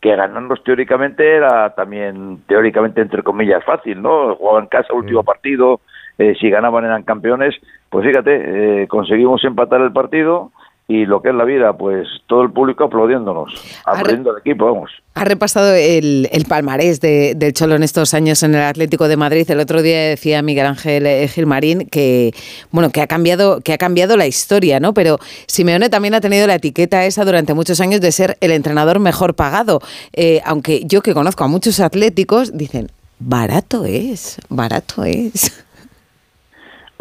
que 0.01 0.17
ganarnos 0.17 0.63
teóricamente 0.65 1.37
era 1.37 1.71
también, 1.75 2.43
teóricamente, 2.47 3.01
entre 3.01 3.23
comillas, 3.23 3.65
fácil, 3.65 4.01
¿no? 4.01 4.35
Jugaban 4.37 4.65
en 4.65 4.69
casa, 4.69 4.95
último 4.95 5.23
partido, 5.23 5.81
eh, 6.19 6.35
si 6.41 6.49
ganaban 6.49 6.85
eran 6.85 7.03
campeones. 7.03 7.55
Pues 7.91 8.07
fíjate, 8.07 8.83
eh, 8.83 8.89
conseguimos 8.89 9.45
empatar 9.45 9.81
el 9.83 9.93
partido 9.93 10.53
y 10.93 11.07
lo 11.07 11.23
que 11.23 11.29
es 11.29 11.35
la 11.37 11.45
vida, 11.45 11.73
pues 11.73 12.09
todo 12.27 12.43
el 12.43 12.51
público 12.51 12.83
aplaudiéndonos, 12.85 13.53
aplaudiendo 13.85 14.31
al 14.33 14.39
equipo, 14.39 14.65
vamos. 14.67 14.91
Ha 15.15 15.25
repasado 15.25 15.73
el, 15.75 16.29
el 16.33 16.45
palmarés 16.47 17.01
de- 17.01 17.35
del 17.37 17.53
Cholo 17.53 17.77
en 17.77 17.83
estos 17.85 18.13
años 18.15 18.43
en 18.43 18.55
el 18.57 18.63
Atlético 18.63 19.07
de 19.07 19.17
Madrid. 19.17 19.49
El 19.51 19.61
otro 19.61 19.83
día 19.83 20.01
decía 20.09 20.43
Miguel 20.43 20.67
Ángel 20.67 21.07
eh, 21.07 21.29
Gilmarín 21.29 21.87
que 21.87 22.33
bueno 22.73 22.91
que 22.91 23.01
ha 23.03 23.07
cambiado 23.07 23.61
que 23.61 23.73
ha 23.73 23.79
cambiado 23.79 24.17
la 24.17 24.27
historia, 24.27 24.81
¿no? 24.81 24.93
Pero 24.95 25.19
Simeone 25.47 25.91
también 25.91 26.15
ha 26.15 26.21
tenido 26.21 26.47
la 26.47 26.57
etiqueta 26.57 27.05
esa 27.07 27.25
durante 27.25 27.55
muchos 27.55 27.81
años 27.81 28.01
de 28.01 28.11
ser 28.13 28.37
el 28.41 28.51
entrenador 28.51 28.99
mejor 28.99 29.35
pagado. 29.35 29.81
Eh, 30.13 30.41
aunque 30.45 30.83
yo 30.87 31.03
que 31.03 31.15
conozco 31.15 31.45
a 31.45 31.49
muchos 31.49 31.79
atléticos 31.81 32.57
dicen 32.57 32.91
barato 33.21 33.85
es, 33.85 34.39
barato 34.49 35.05
es. 35.05 35.65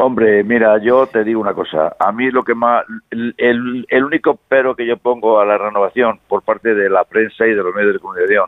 Hombre, 0.02 0.42
mira, 0.44 0.78
yo 0.78 1.06
te 1.08 1.24
digo 1.24 1.42
una 1.42 1.52
cosa. 1.52 1.94
A 1.98 2.10
mí 2.10 2.30
lo 2.30 2.42
que 2.42 2.54
más, 2.54 2.86
el, 3.10 3.34
el- 3.36 4.04
único 4.04 4.38
pero 4.48 4.74
que 4.74 4.86
yo 4.86 4.96
pongo 4.96 5.40
a 5.40 5.44
la 5.44 5.58
renovación 5.58 6.18
por 6.26 6.40
parte 6.42 6.74
de 6.74 6.88
la 6.88 7.04
prensa 7.04 7.46
y 7.46 7.50
de 7.50 7.62
los 7.62 7.74
medios 7.74 7.92
de 7.92 7.98
comunicación 7.98 8.46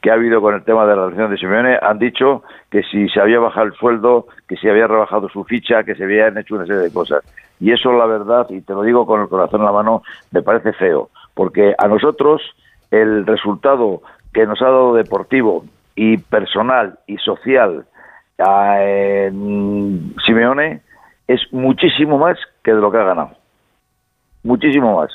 que 0.00 0.10
ha 0.10 0.14
habido 0.14 0.40
con 0.40 0.54
el 0.54 0.64
tema 0.64 0.86
de 0.86 0.96
la 0.96 1.04
relación 1.04 1.30
de 1.30 1.36
Simeone, 1.36 1.78
han 1.80 1.98
dicho 1.98 2.42
que 2.70 2.82
si 2.84 3.06
se 3.10 3.20
había 3.20 3.38
bajado 3.38 3.66
el 3.66 3.74
sueldo, 3.74 4.26
que 4.48 4.56
se 4.56 4.70
había 4.70 4.86
rebajado 4.86 5.28
su 5.28 5.44
ficha, 5.44 5.82
que 5.84 5.94
se 5.94 6.04
habían 6.04 6.36
hecho 6.38 6.54
una 6.56 6.66
serie 6.66 6.82
de 6.82 6.92
cosas. 6.92 7.22
Y 7.60 7.70
eso, 7.72 7.92
la 7.92 8.04
verdad, 8.06 8.46
y 8.50 8.60
te 8.62 8.72
lo 8.74 8.82
digo 8.82 9.06
con 9.06 9.20
el 9.22 9.28
corazón 9.28 9.60
en 9.60 9.66
la 9.66 9.72
mano, 9.72 10.02
me 10.30 10.42
parece 10.42 10.72
feo, 10.74 11.08
porque 11.34 11.74
a 11.78 11.86
nosotros 11.88 12.40
el 12.90 13.26
resultado 13.26 14.00
que 14.34 14.46
nos 14.46 14.60
ha 14.62 14.66
dado 14.66 14.94
deportivo 14.94 15.64
y 15.94 16.16
personal 16.18 16.98
y 17.06 17.16
social 17.18 17.86
a 18.38 18.76
Simeone 20.26 20.82
es 21.26 21.40
muchísimo 21.52 22.18
más 22.18 22.38
que 22.62 22.72
de 22.72 22.80
lo 22.80 22.90
que 22.90 22.98
ha 22.98 23.04
ganado. 23.04 23.30
Muchísimo 24.42 25.00
más. 25.00 25.10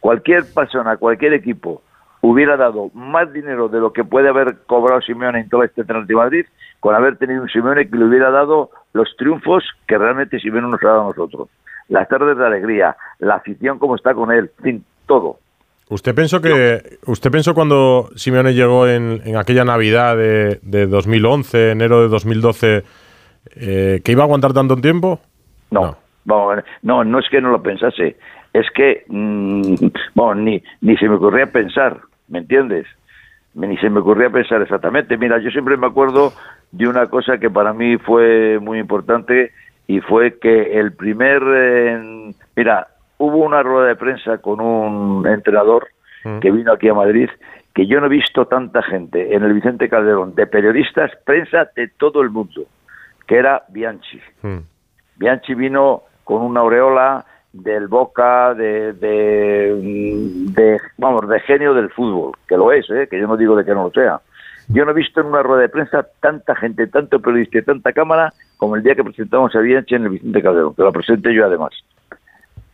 Cualquier 0.00 0.44
persona, 0.52 0.96
cualquier 0.96 1.34
equipo 1.34 1.82
hubiera 2.20 2.56
dado 2.56 2.90
más 2.94 3.32
dinero 3.32 3.68
de 3.68 3.80
lo 3.80 3.92
que 3.92 4.04
puede 4.04 4.28
haber 4.28 4.58
cobrado 4.66 5.00
Simeone 5.00 5.40
en 5.40 5.48
todo 5.48 5.62
este 5.62 5.82
Atlético 5.82 6.06
de 6.06 6.14
Madrid 6.14 6.46
con 6.80 6.94
haber 6.94 7.16
tenido 7.16 7.42
un 7.42 7.48
Simeone 7.48 7.88
que 7.88 7.96
le 7.96 8.04
hubiera 8.04 8.30
dado 8.30 8.70
los 8.92 9.08
triunfos 9.16 9.64
que 9.86 9.96
realmente 9.96 10.40
Simeone 10.40 10.68
nos 10.68 10.82
ha 10.82 10.88
dado 10.88 11.00
a 11.02 11.08
nosotros. 11.08 11.48
Las 11.88 12.08
tardes 12.08 12.36
de 12.36 12.46
alegría, 12.46 12.96
la 13.20 13.36
afición 13.36 13.78
como 13.78 13.96
está 13.96 14.12
con 14.14 14.32
él, 14.32 14.50
fin, 14.62 14.84
todo. 15.06 15.38
¿Usted 15.88 16.16
pensó 16.16 16.40
que 16.40 16.98
usted 17.06 17.30
pensó 17.30 17.54
cuando 17.54 18.10
Simeone 18.16 18.54
llegó 18.54 18.88
en, 18.88 19.22
en 19.24 19.36
aquella 19.36 19.64
Navidad 19.64 20.16
de, 20.16 20.58
de 20.62 20.86
2011, 20.88 21.70
enero 21.70 22.02
de 22.02 22.08
2012, 22.08 22.82
eh, 23.54 24.00
que 24.04 24.12
iba 24.12 24.22
a 24.22 24.24
aguantar 24.26 24.52
tanto 24.52 24.76
tiempo? 24.76 25.20
No, 25.70 25.80
No. 25.82 25.96
vamos 26.24 26.52
a 26.52 26.54
ver, 26.56 26.64
no, 26.82 27.04
no 27.04 27.18
es 27.18 27.28
que 27.30 27.40
no 27.40 27.50
lo 27.50 27.62
pensase, 27.62 28.16
es 28.52 28.66
que, 28.74 29.04
mm, 29.08 29.74
bueno, 30.14 30.34
ni, 30.42 30.62
ni 30.80 30.96
se 30.96 31.08
me 31.08 31.16
ocurría 31.16 31.46
pensar, 31.46 32.00
¿me 32.28 32.38
entiendes? 32.38 32.86
Ni 33.54 33.76
se 33.78 33.88
me 33.90 34.00
ocurría 34.00 34.28
pensar 34.30 34.60
exactamente. 34.62 35.16
Mira, 35.16 35.38
yo 35.38 35.50
siempre 35.50 35.76
me 35.76 35.86
acuerdo 35.86 36.32
de 36.72 36.88
una 36.88 37.06
cosa 37.06 37.38
que 37.38 37.48
para 37.50 37.72
mí 37.72 37.96
fue 37.98 38.58
muy 38.60 38.78
importante 38.78 39.52
y 39.86 40.00
fue 40.00 40.38
que 40.38 40.78
el 40.78 40.92
primer, 40.92 41.42
eh, 41.46 42.32
mira, 42.56 42.88
hubo 43.18 43.38
una 43.38 43.62
rueda 43.62 43.88
de 43.88 43.96
prensa 43.96 44.38
con 44.38 44.60
un 44.60 45.26
entrenador 45.26 45.88
Mm. 46.24 46.40
que 46.40 46.50
vino 46.50 46.72
aquí 46.72 46.88
a 46.88 46.94
Madrid 46.94 47.28
que 47.74 47.86
yo 47.86 48.00
no 48.00 48.06
he 48.06 48.08
visto 48.08 48.46
tanta 48.46 48.82
gente 48.82 49.34
en 49.34 49.44
el 49.44 49.52
Vicente 49.52 49.88
Calderón, 49.88 50.34
de 50.34 50.46
periodistas, 50.46 51.12
prensa 51.24 51.68
de 51.76 51.88
todo 51.88 52.20
el 52.22 52.30
mundo, 52.30 52.62
que 53.26 53.36
era 53.36 53.64
Bianchi. 53.68 54.20
Mm. 54.42 54.58
Bianchi 55.16 55.54
vino 55.54 56.02
con 56.24 56.42
una 56.42 56.60
aureola 56.60 57.24
del 57.52 57.88
Boca, 57.88 58.54
de, 58.54 58.92
de, 58.92 59.74
de, 60.52 60.80
vamos, 60.98 61.28
de 61.28 61.40
genio 61.40 61.72
del 61.74 61.90
fútbol, 61.90 62.32
que 62.46 62.56
lo 62.56 62.72
es, 62.72 62.88
¿eh? 62.90 63.08
que 63.10 63.18
yo 63.18 63.26
no 63.26 63.36
digo 63.36 63.56
de 63.56 63.64
que 63.64 63.74
no 63.74 63.84
lo 63.84 63.90
sea. 63.90 64.20
Yo 64.68 64.84
no 64.84 64.90
he 64.90 64.94
visto 64.94 65.20
en 65.20 65.28
una 65.28 65.42
rueda 65.42 65.62
de 65.62 65.68
prensa 65.68 66.06
tanta 66.20 66.54
gente, 66.56 66.86
tanto 66.88 67.20
periodista 67.20 67.58
y 67.58 67.62
tanta 67.62 67.92
cámara 67.92 68.32
como 68.56 68.76
el 68.76 68.82
día 68.82 68.94
que 68.94 69.04
presentamos 69.04 69.54
a 69.54 69.60
Bianchi 69.60 69.94
en 69.94 70.04
el 70.04 70.08
Vicente 70.10 70.42
Calderón, 70.42 70.74
que 70.74 70.82
lo 70.82 70.92
presenté 70.92 71.32
yo 71.32 71.46
además. 71.46 71.70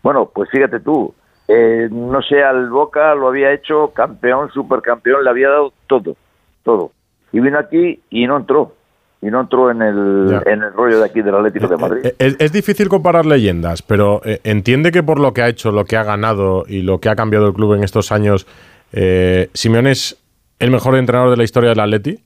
Bueno, 0.03 0.31
pues 0.35 0.51
fíjate 0.51 0.81
tú, 0.81 1.15
eh, 1.49 1.89
no 1.91 2.23
sé, 2.23 2.43
al 2.43 2.71
Boca 2.71 3.15
lo 3.15 3.29
había 3.29 3.53
hecho 3.53 3.93
campeón, 3.93 4.51
supercampeón, 4.51 5.23
le 5.23 5.31
había 5.31 5.51
dado 5.51 5.73
todo, 5.87 6.17
todo. 6.63 6.93
Y 7.31 7.41
vino 7.41 7.59
aquí 7.59 8.01
y 8.11 8.27
no 8.27 8.39
entró. 8.39 8.75
Y 9.23 9.31
no 9.31 9.41
entró 9.41 9.71
en 9.71 9.81
el, 9.81 10.43
en 10.47 10.62
el 10.62 10.73
rollo 10.73 10.99
de 10.99 11.07
aquí 11.07 11.23
del 11.23 11.37
Atlético 11.37 11.69
de 11.69 11.76
Madrid. 11.76 12.07
Eh, 12.07 12.14
es, 12.19 12.37
es, 12.41 12.52
difícil 12.52 12.88
comparar 12.88 13.25
leyendas, 13.25 13.81
pero 13.81 14.21
eh, 14.25 14.41
entiende 14.43 14.91
que 14.91 15.05
por 15.05 15.21
lo 15.21 15.33
que 15.33 15.43
ha 15.43 15.49
hecho, 15.49 15.71
lo 15.71 15.85
que 15.85 15.97
ha 15.97 16.02
ganado 16.02 16.64
y 16.67 16.83
lo 16.83 16.99
que 16.99 17.09
ha 17.09 17.14
cambiado 17.14 17.47
el 17.47 17.55
club 17.55 17.75
en 17.75 17.85
estos 17.85 18.11
años, 18.11 18.49
eh, 18.93 19.49
Simeone 19.55 19.93
es 19.93 20.21
el 20.59 20.73
mejor 20.73 20.97
entrenador 20.97 21.31
de 21.31 21.37
la 21.37 21.45
historia 21.45 21.71
del 21.71 21.79
Atleti. 21.79 22.19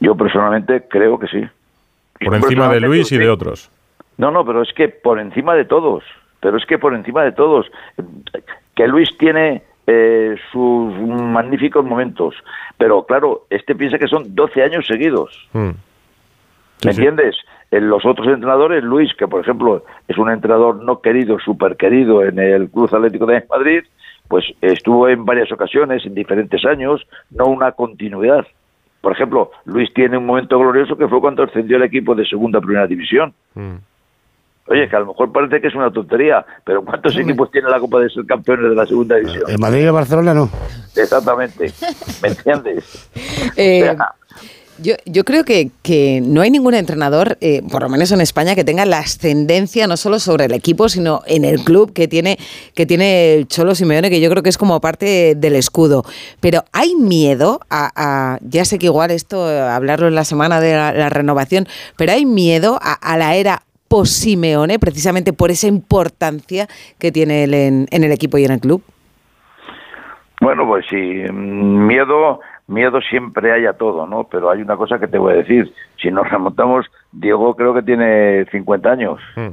Yo 0.00 0.16
personalmente 0.16 0.86
creo 0.88 1.18
que 1.20 1.28
sí. 1.28 1.40
Por 2.24 2.34
encima 2.34 2.68
de 2.68 2.80
Luis 2.80 3.12
y 3.12 3.18
de 3.18 3.30
otros. 3.30 3.70
No, 4.18 4.30
no, 4.30 4.44
pero 4.44 4.62
es 4.62 4.72
que 4.74 4.88
por 4.88 5.20
encima 5.20 5.54
de 5.54 5.64
todos. 5.64 6.02
Pero 6.40 6.56
es 6.56 6.66
que 6.66 6.78
por 6.78 6.94
encima 6.94 7.22
de 7.22 7.32
todos. 7.32 7.66
Que 8.74 8.88
Luis 8.88 9.08
tiene 9.18 9.62
eh, 9.86 10.36
sus 10.52 10.94
magníficos 10.94 11.84
momentos. 11.84 12.34
Pero 12.78 13.04
claro, 13.04 13.46
este 13.50 13.74
piensa 13.74 13.98
que 13.98 14.08
son 14.08 14.34
12 14.34 14.62
años 14.62 14.86
seguidos. 14.86 15.48
Mm. 15.52 15.70
Sí, 16.78 16.88
¿Me 16.88 16.94
sí. 16.94 17.00
entiendes? 17.00 17.36
En 17.70 17.88
los 17.88 18.04
otros 18.04 18.26
entrenadores, 18.26 18.82
Luis, 18.82 19.14
que 19.14 19.28
por 19.28 19.42
ejemplo 19.42 19.84
es 20.08 20.18
un 20.18 20.30
entrenador 20.30 20.82
no 20.82 21.00
querido, 21.00 21.38
súper 21.38 21.76
querido 21.76 22.24
en 22.24 22.38
el 22.38 22.68
Club 22.70 22.88
Atlético 22.92 23.26
de 23.26 23.44
Madrid, 23.48 23.84
pues 24.28 24.44
estuvo 24.60 25.08
en 25.08 25.24
varias 25.24 25.50
ocasiones, 25.52 26.04
en 26.06 26.14
diferentes 26.14 26.64
años, 26.64 27.06
no 27.30 27.46
una 27.46 27.72
continuidad. 27.72 28.46
Por 29.00 29.12
ejemplo, 29.12 29.50
Luis 29.64 29.92
tiene 29.94 30.18
un 30.18 30.26
momento 30.26 30.58
glorioso 30.58 30.96
que 30.96 31.08
fue 31.08 31.20
cuando 31.20 31.42
ascendió 31.42 31.76
el 31.76 31.84
equipo 31.84 32.14
de 32.14 32.26
segunda 32.26 32.58
a 32.58 32.62
primera 32.62 32.86
división. 32.86 33.32
Mm. 33.54 33.76
Oye, 34.70 34.88
que 34.88 34.96
a 34.96 35.00
lo 35.00 35.06
mejor 35.06 35.32
parece 35.32 35.60
que 35.60 35.66
es 35.66 35.74
una 35.74 35.90
tontería, 35.90 36.46
pero 36.64 36.84
¿cuántos 36.84 37.16
equipos 37.16 37.50
tiene 37.50 37.68
la 37.68 37.80
Copa 37.80 37.98
de 37.98 38.08
ser 38.08 38.24
campeones 38.24 38.70
de 38.70 38.76
la 38.76 38.86
segunda 38.86 39.16
división? 39.16 39.42
En 39.50 39.60
Madrid 39.60 39.82
y 39.82 39.86
en 39.88 39.92
Barcelona 39.94 40.32
no. 40.32 40.48
Exactamente. 40.96 41.72
¿Me 42.22 42.28
entiendes? 42.28 42.84
Eh, 43.56 43.82
O 43.82 43.84
sea, 43.96 44.14
Yo, 44.82 44.94
yo 45.04 45.24
creo 45.24 45.44
que, 45.44 45.70
que 45.82 46.22
no 46.24 46.40
hay 46.40 46.50
ningún 46.50 46.72
entrenador, 46.74 47.36
eh, 47.42 47.62
por 47.70 47.82
lo 47.82 47.88
menos 47.90 48.12
en 48.12 48.20
España, 48.22 48.54
que 48.54 48.64
tenga 48.64 48.86
la 48.86 49.00
ascendencia 49.00 49.86
no 49.86 49.96
solo 49.98 50.18
sobre 50.20 50.46
el 50.46 50.52
equipo, 50.54 50.88
sino 50.88 51.22
en 51.26 51.44
el 51.44 51.60
club 51.64 51.92
que 51.92 52.06
tiene, 52.08 52.38
que 52.74 52.86
tiene 52.86 53.34
el 53.34 53.48
Cholo 53.48 53.74
Simeone, 53.74 54.08
que 54.08 54.20
yo 54.20 54.30
creo 54.30 54.42
que 54.42 54.48
es 54.48 54.56
como 54.56 54.80
parte 54.80 55.34
del 55.36 55.56
escudo. 55.56 56.04
Pero 56.40 56.64
hay 56.72 56.94
miedo 56.94 57.60
a, 57.68 57.90
a- 57.94 58.38
ya 58.42 58.64
sé 58.64 58.78
que 58.78 58.86
igual 58.86 59.10
esto, 59.10 59.44
hablarlo 59.46 60.06
en 60.08 60.14
la 60.14 60.24
semana 60.24 60.60
de 60.60 60.72
la, 60.74 60.92
la 60.92 61.10
renovación, 61.10 61.66
pero 61.98 62.12
hay 62.12 62.24
miedo 62.24 62.78
a, 62.80 62.92
a 62.94 63.18
la 63.18 63.34
era 63.34 63.62
post-Simeone, 63.90 64.78
precisamente 64.78 65.32
por 65.32 65.50
esa 65.50 65.66
importancia 65.66 66.68
que 67.00 67.10
tiene 67.10 67.42
él 67.44 67.54
en, 67.54 67.86
en 67.90 68.04
el 68.04 68.12
equipo 68.12 68.38
y 68.38 68.44
en 68.44 68.52
el 68.52 68.60
club. 68.60 68.82
Bueno, 70.40 70.64
pues 70.66 70.86
sí, 70.88 70.96
mm, 70.96 71.86
miedo, 71.86 72.40
miedo 72.68 73.00
siempre 73.02 73.52
hay 73.52 73.66
a 73.66 73.72
todo, 73.74 74.06
¿no? 74.06 74.24
Pero 74.24 74.48
hay 74.50 74.62
una 74.62 74.76
cosa 74.76 74.98
que 75.00 75.08
te 75.08 75.18
voy 75.18 75.34
a 75.34 75.36
decir. 75.38 75.74
Si 76.00 76.10
nos 76.10 76.30
remontamos, 76.30 76.86
Diego 77.12 77.54
creo 77.56 77.74
que 77.74 77.82
tiene 77.82 78.46
50 78.50 78.90
años. 78.90 79.20
Mm. 79.36 79.48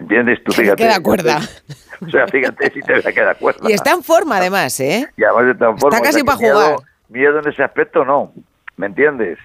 ¿Entiendes? 0.00 0.42
Tú 0.42 0.52
fíjate. 0.56 0.82
queda 0.82 1.00
cuerda. 1.00 1.38
O 2.04 2.10
sea, 2.10 2.26
fíjate 2.26 2.68
si 2.72 2.80
te 2.80 3.12
queda 3.14 3.32
cuerda. 3.36 3.70
Y 3.70 3.74
está 3.74 3.92
en 3.92 4.02
forma, 4.02 4.38
además, 4.38 4.80
¿eh? 4.80 5.06
Y 5.16 5.22
además 5.22 5.46
de 5.46 5.54
tal 5.54 5.78
forma, 5.78 5.98
Está 5.98 6.00
casi 6.08 6.08
o 6.08 6.12
sea, 6.12 6.20
que 6.22 6.24
para 6.24 6.38
miedo- 6.38 6.54
jugar. 6.74 6.88
Miedo 7.10 7.38
en 7.38 7.48
ese 7.48 7.62
aspecto 7.62 8.04
no, 8.04 8.32
¿me 8.76 8.86
entiendes? 8.86 9.38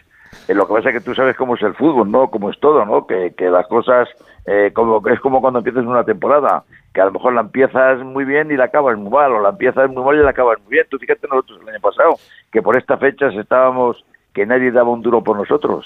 Eh, 0.47 0.53
lo 0.53 0.67
que 0.67 0.73
pasa 0.73 0.89
es 0.89 0.95
que 0.95 1.01
tú 1.01 1.13
sabes 1.13 1.35
cómo 1.35 1.55
es 1.55 1.61
el 1.61 1.73
fútbol, 1.75 2.09
¿no? 2.09 2.29
Cómo 2.29 2.49
es 2.49 2.59
todo, 2.59 2.85
¿no? 2.85 3.05
Que, 3.05 3.33
que 3.37 3.49
las 3.49 3.67
cosas, 3.67 4.07
eh, 4.45 4.71
como 4.73 5.01
es 5.07 5.19
como 5.19 5.41
cuando 5.41 5.59
empiezas 5.59 5.85
una 5.85 6.03
temporada, 6.03 6.63
que 6.93 7.01
a 7.01 7.05
lo 7.05 7.11
mejor 7.11 7.33
la 7.33 7.41
empiezas 7.41 7.99
muy 7.99 8.25
bien 8.25 8.51
y 8.51 8.57
la 8.57 8.65
acabas 8.65 8.97
muy 8.97 9.11
mal, 9.11 9.31
o 9.33 9.41
la 9.41 9.49
empiezas 9.49 9.89
muy 9.89 10.03
mal 10.03 10.15
y 10.15 10.23
la 10.23 10.31
acabas 10.31 10.57
muy 10.63 10.71
bien. 10.71 10.85
Tú 10.89 10.97
fíjate 10.97 11.27
nosotros 11.27 11.59
el 11.61 11.69
año 11.69 11.81
pasado, 11.81 12.15
que 12.51 12.61
por 12.61 12.77
estas 12.77 12.99
fechas 12.99 13.33
estábamos, 13.35 14.03
que 14.33 14.45
nadie 14.45 14.71
daba 14.71 14.91
un 14.91 15.01
duro 15.01 15.23
por 15.23 15.35
nosotros. 15.35 15.85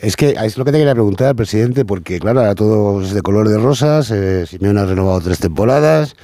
Es 0.00 0.16
que 0.16 0.30
es 0.30 0.58
lo 0.58 0.64
que 0.64 0.72
te 0.72 0.78
quería 0.78 0.92
preguntar, 0.92 1.36
presidente, 1.36 1.84
porque 1.84 2.18
claro, 2.18 2.40
ahora 2.40 2.54
todo 2.56 3.00
es 3.00 3.14
de 3.14 3.22
color 3.22 3.48
de 3.48 3.58
rosas. 3.58 4.10
Eh, 4.10 4.44
ha 4.44 4.84
renovado 4.84 5.20
tres 5.20 5.38
temporadas, 5.38 6.16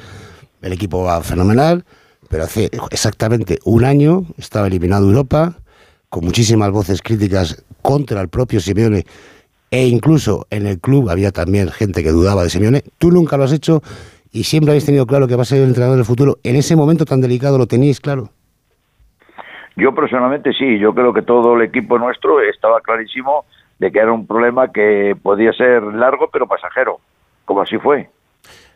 el 0.60 0.72
equipo 0.72 1.04
va 1.04 1.22
fenomenal, 1.22 1.84
pero 2.28 2.42
hace 2.42 2.68
exactamente 2.90 3.58
un 3.64 3.84
año 3.84 4.24
estaba 4.36 4.66
eliminado 4.66 5.06
Europa, 5.06 5.54
con 6.08 6.24
muchísimas 6.24 6.70
voces 6.70 7.02
críticas 7.02 7.64
contra 7.82 8.20
el 8.20 8.28
propio 8.28 8.60
Simeone, 8.60 9.04
e 9.70 9.86
incluso 9.86 10.46
en 10.50 10.66
el 10.66 10.80
club 10.80 11.10
había 11.10 11.30
también 11.30 11.68
gente 11.68 12.02
que 12.02 12.10
dudaba 12.10 12.42
de 12.42 12.50
Simeone. 12.50 12.82
Tú 12.98 13.10
nunca 13.10 13.36
lo 13.36 13.44
has 13.44 13.52
hecho 13.52 13.82
y 14.32 14.44
siempre 14.44 14.72
habéis 14.72 14.86
tenido 14.86 15.06
claro 15.06 15.28
que 15.28 15.36
va 15.36 15.42
a 15.42 15.46
ser 15.46 15.58
el 15.58 15.68
entrenador 15.68 15.96
del 15.96 16.06
futuro. 16.06 16.36
En 16.42 16.56
ese 16.56 16.76
momento 16.76 17.04
tan 17.04 17.20
delicado 17.20 17.58
lo 17.58 17.66
teníais 17.66 18.00
claro. 18.00 18.30
Yo 19.76 19.94
personalmente 19.94 20.52
sí, 20.54 20.78
yo 20.78 20.94
creo 20.94 21.12
que 21.12 21.22
todo 21.22 21.54
el 21.54 21.62
equipo 21.62 21.98
nuestro 21.98 22.40
estaba 22.40 22.80
clarísimo 22.80 23.44
de 23.78 23.92
que 23.92 24.00
era 24.00 24.12
un 24.12 24.26
problema 24.26 24.72
que 24.72 25.14
podía 25.22 25.52
ser 25.52 25.82
largo 25.82 26.30
pero 26.32 26.48
pasajero, 26.48 26.98
como 27.44 27.62
así 27.62 27.78
fue. 27.78 28.08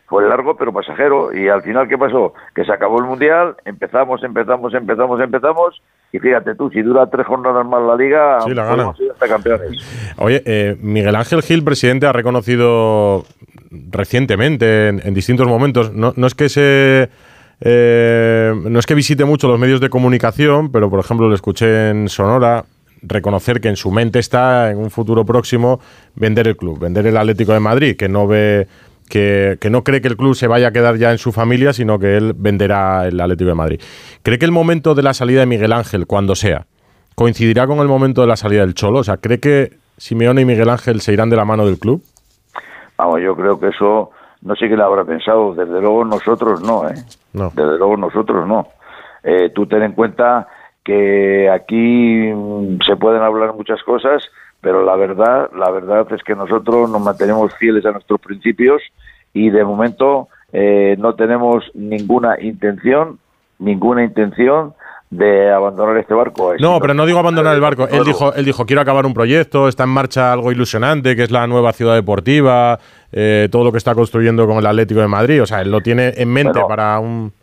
Fue 0.05 0.27
largo 0.27 0.55
pero 0.55 0.71
pasajero 0.71 1.33
y 1.33 1.49
al 1.49 1.63
final 1.63 1.89
¿qué 1.89 1.97
pasó? 1.97 2.33
Que 2.55 2.63
se 2.63 2.71
acabó 2.71 2.99
el 2.99 3.05
Mundial, 3.05 3.55
empezamos, 3.65 4.23
empezamos, 4.23 4.73
empezamos, 4.73 5.19
empezamos 5.19 5.81
y 6.13 6.19
fíjate 6.19 6.55
tú, 6.55 6.69
si 6.69 6.81
dura 6.81 7.09
tres 7.09 7.25
jornadas 7.27 7.65
más 7.65 7.81
la 7.81 7.95
liga, 7.97 8.39
Sí, 8.45 8.53
la 8.53 8.63
gana. 8.65 8.93
hasta 9.11 9.27
campeones. 9.27 9.83
Oye, 10.17 10.41
eh, 10.45 10.77
Miguel 10.79 11.15
Ángel 11.15 11.41
Gil, 11.41 11.63
presidente, 11.63 12.05
ha 12.05 12.13
reconocido 12.13 13.25
recientemente, 13.91 14.87
en, 14.89 15.01
en 15.03 15.13
distintos 15.13 15.47
momentos, 15.47 15.91
no, 15.93 16.13
no 16.15 16.27
es 16.27 16.35
que 16.35 16.47
se... 16.49 17.09
eh, 17.61 18.53
no 18.69 18.79
es 18.79 18.85
que 18.85 18.93
visite 18.95 19.25
mucho 19.25 19.47
los 19.47 19.59
medios 19.59 19.81
de 19.81 19.89
comunicación, 19.89 20.71
pero 20.71 20.89
por 20.89 20.99
ejemplo 20.99 21.27
le 21.29 21.35
escuché 21.35 21.89
en 21.89 22.07
Sonora 22.09 22.65
reconocer 23.01 23.59
que 23.59 23.67
en 23.69 23.75
su 23.75 23.91
mente 23.91 24.19
está 24.19 24.71
en 24.71 24.77
un 24.77 24.89
futuro 24.91 25.25
próximo 25.25 25.79
vender 26.15 26.47
el 26.47 26.55
club, 26.55 26.79
vender 26.79 27.05
el 27.07 27.17
Atlético 27.17 27.51
de 27.53 27.59
Madrid, 27.59 27.97
que 27.97 28.07
no 28.07 28.27
ve 28.27 28.67
que, 29.09 29.57
que 29.59 29.69
no 29.69 29.83
cree 29.83 30.01
que 30.01 30.07
el 30.07 30.17
club 30.17 30.35
se 30.35 30.47
vaya 30.47 30.69
a 30.69 30.71
quedar 30.71 30.97
ya 30.97 31.11
en 31.11 31.17
su 31.17 31.31
familia, 31.31 31.73
sino 31.73 31.99
que 31.99 32.17
él 32.17 32.33
venderá 32.35 33.07
el 33.07 33.19
Atlético 33.19 33.49
de 33.49 33.55
Madrid. 33.55 33.81
¿Cree 34.21 34.39
que 34.39 34.45
el 34.45 34.51
momento 34.51 34.95
de 34.95 35.03
la 35.03 35.13
salida 35.13 35.41
de 35.41 35.45
Miguel 35.45 35.73
Ángel, 35.73 36.07
cuando 36.07 36.35
sea, 36.35 36.65
coincidirá 37.15 37.67
con 37.67 37.79
el 37.79 37.87
momento 37.87 38.21
de 38.21 38.27
la 38.27 38.35
salida 38.35 38.61
del 38.61 38.73
Cholo? 38.73 38.99
O 38.99 39.03
sea, 39.03 39.17
¿cree 39.17 39.39
que 39.39 39.73
Simeone 39.97 40.41
y 40.41 40.45
Miguel 40.45 40.69
Ángel 40.69 41.01
se 41.01 41.13
irán 41.13 41.29
de 41.29 41.35
la 41.35 41.45
mano 41.45 41.65
del 41.65 41.79
club? 41.79 42.03
Vamos, 42.97 43.21
yo 43.21 43.35
creo 43.35 43.59
que 43.59 43.67
eso 43.67 44.11
no 44.41 44.55
sé 44.55 44.67
quién 44.67 44.77
lo 44.77 44.85
habrá 44.85 45.05
pensado, 45.05 45.55
desde 45.55 45.79
luego 45.79 46.03
nosotros 46.03 46.61
no, 46.61 46.87
¿eh? 46.87 46.95
No. 47.33 47.51
Desde 47.55 47.77
luego 47.77 47.97
nosotros 47.97 48.47
no. 48.47 48.67
Eh, 49.23 49.51
tú 49.55 49.65
ten 49.65 49.83
en 49.83 49.93
cuenta 49.93 50.47
que 50.83 51.49
aquí 51.49 52.31
mm, 52.33 52.79
se 52.85 52.97
pueden 52.97 53.21
hablar 53.21 53.53
muchas 53.53 53.81
cosas, 53.83 54.23
pero 54.63 54.85
la 54.85 54.95
verdad, 54.95 55.49
la 55.55 55.69
verdad 55.69 56.07
es 56.11 56.23
que 56.23 56.35
nosotros 56.35 56.89
nos 56.89 57.01
mantenemos 57.01 57.53
fieles 57.55 57.85
a 57.85 57.91
nuestros 57.91 58.19
principios 58.21 58.81
y 59.33 59.49
de 59.49 59.65
momento 59.65 60.29
eh, 60.53 60.95
no 60.97 61.15
tenemos 61.15 61.69
ninguna 61.73 62.39
intención, 62.39 63.19
ninguna 63.59 64.05
intención 64.05 64.73
de 65.09 65.51
abandonar 65.51 65.97
este 65.97 66.13
barco. 66.13 66.53
No, 66.59 66.79
pero 66.79 66.93
no 66.93 67.05
digo 67.05 67.19
abandonar 67.19 67.53
el 67.53 67.61
barco. 67.61 67.89
Él 67.89 68.05
dijo, 68.05 68.33
él 68.33 68.45
dijo, 68.45 68.65
quiero 68.65 68.81
acabar 68.81 69.05
un 69.05 69.13
proyecto, 69.13 69.67
está 69.67 69.83
en 69.83 69.89
marcha 69.89 70.31
algo 70.31 70.49
ilusionante, 70.49 71.17
que 71.17 71.23
es 71.23 71.31
la 71.31 71.45
nueva 71.45 71.73
ciudad 71.73 71.95
deportiva, 71.95 72.79
eh, 73.11 73.49
todo 73.51 73.65
lo 73.65 73.71
que 73.73 73.79
está 73.79 73.93
construyendo 73.93 74.47
con 74.47 74.57
el 74.57 74.65
Atlético 74.65 75.01
de 75.01 75.09
Madrid. 75.09 75.43
O 75.43 75.45
sea, 75.45 75.61
él 75.61 75.71
lo 75.71 75.81
tiene 75.81 76.13
en 76.15 76.31
mente 76.31 76.53
Bueno. 76.53 76.67
para 76.67 76.99
un... 76.99 77.33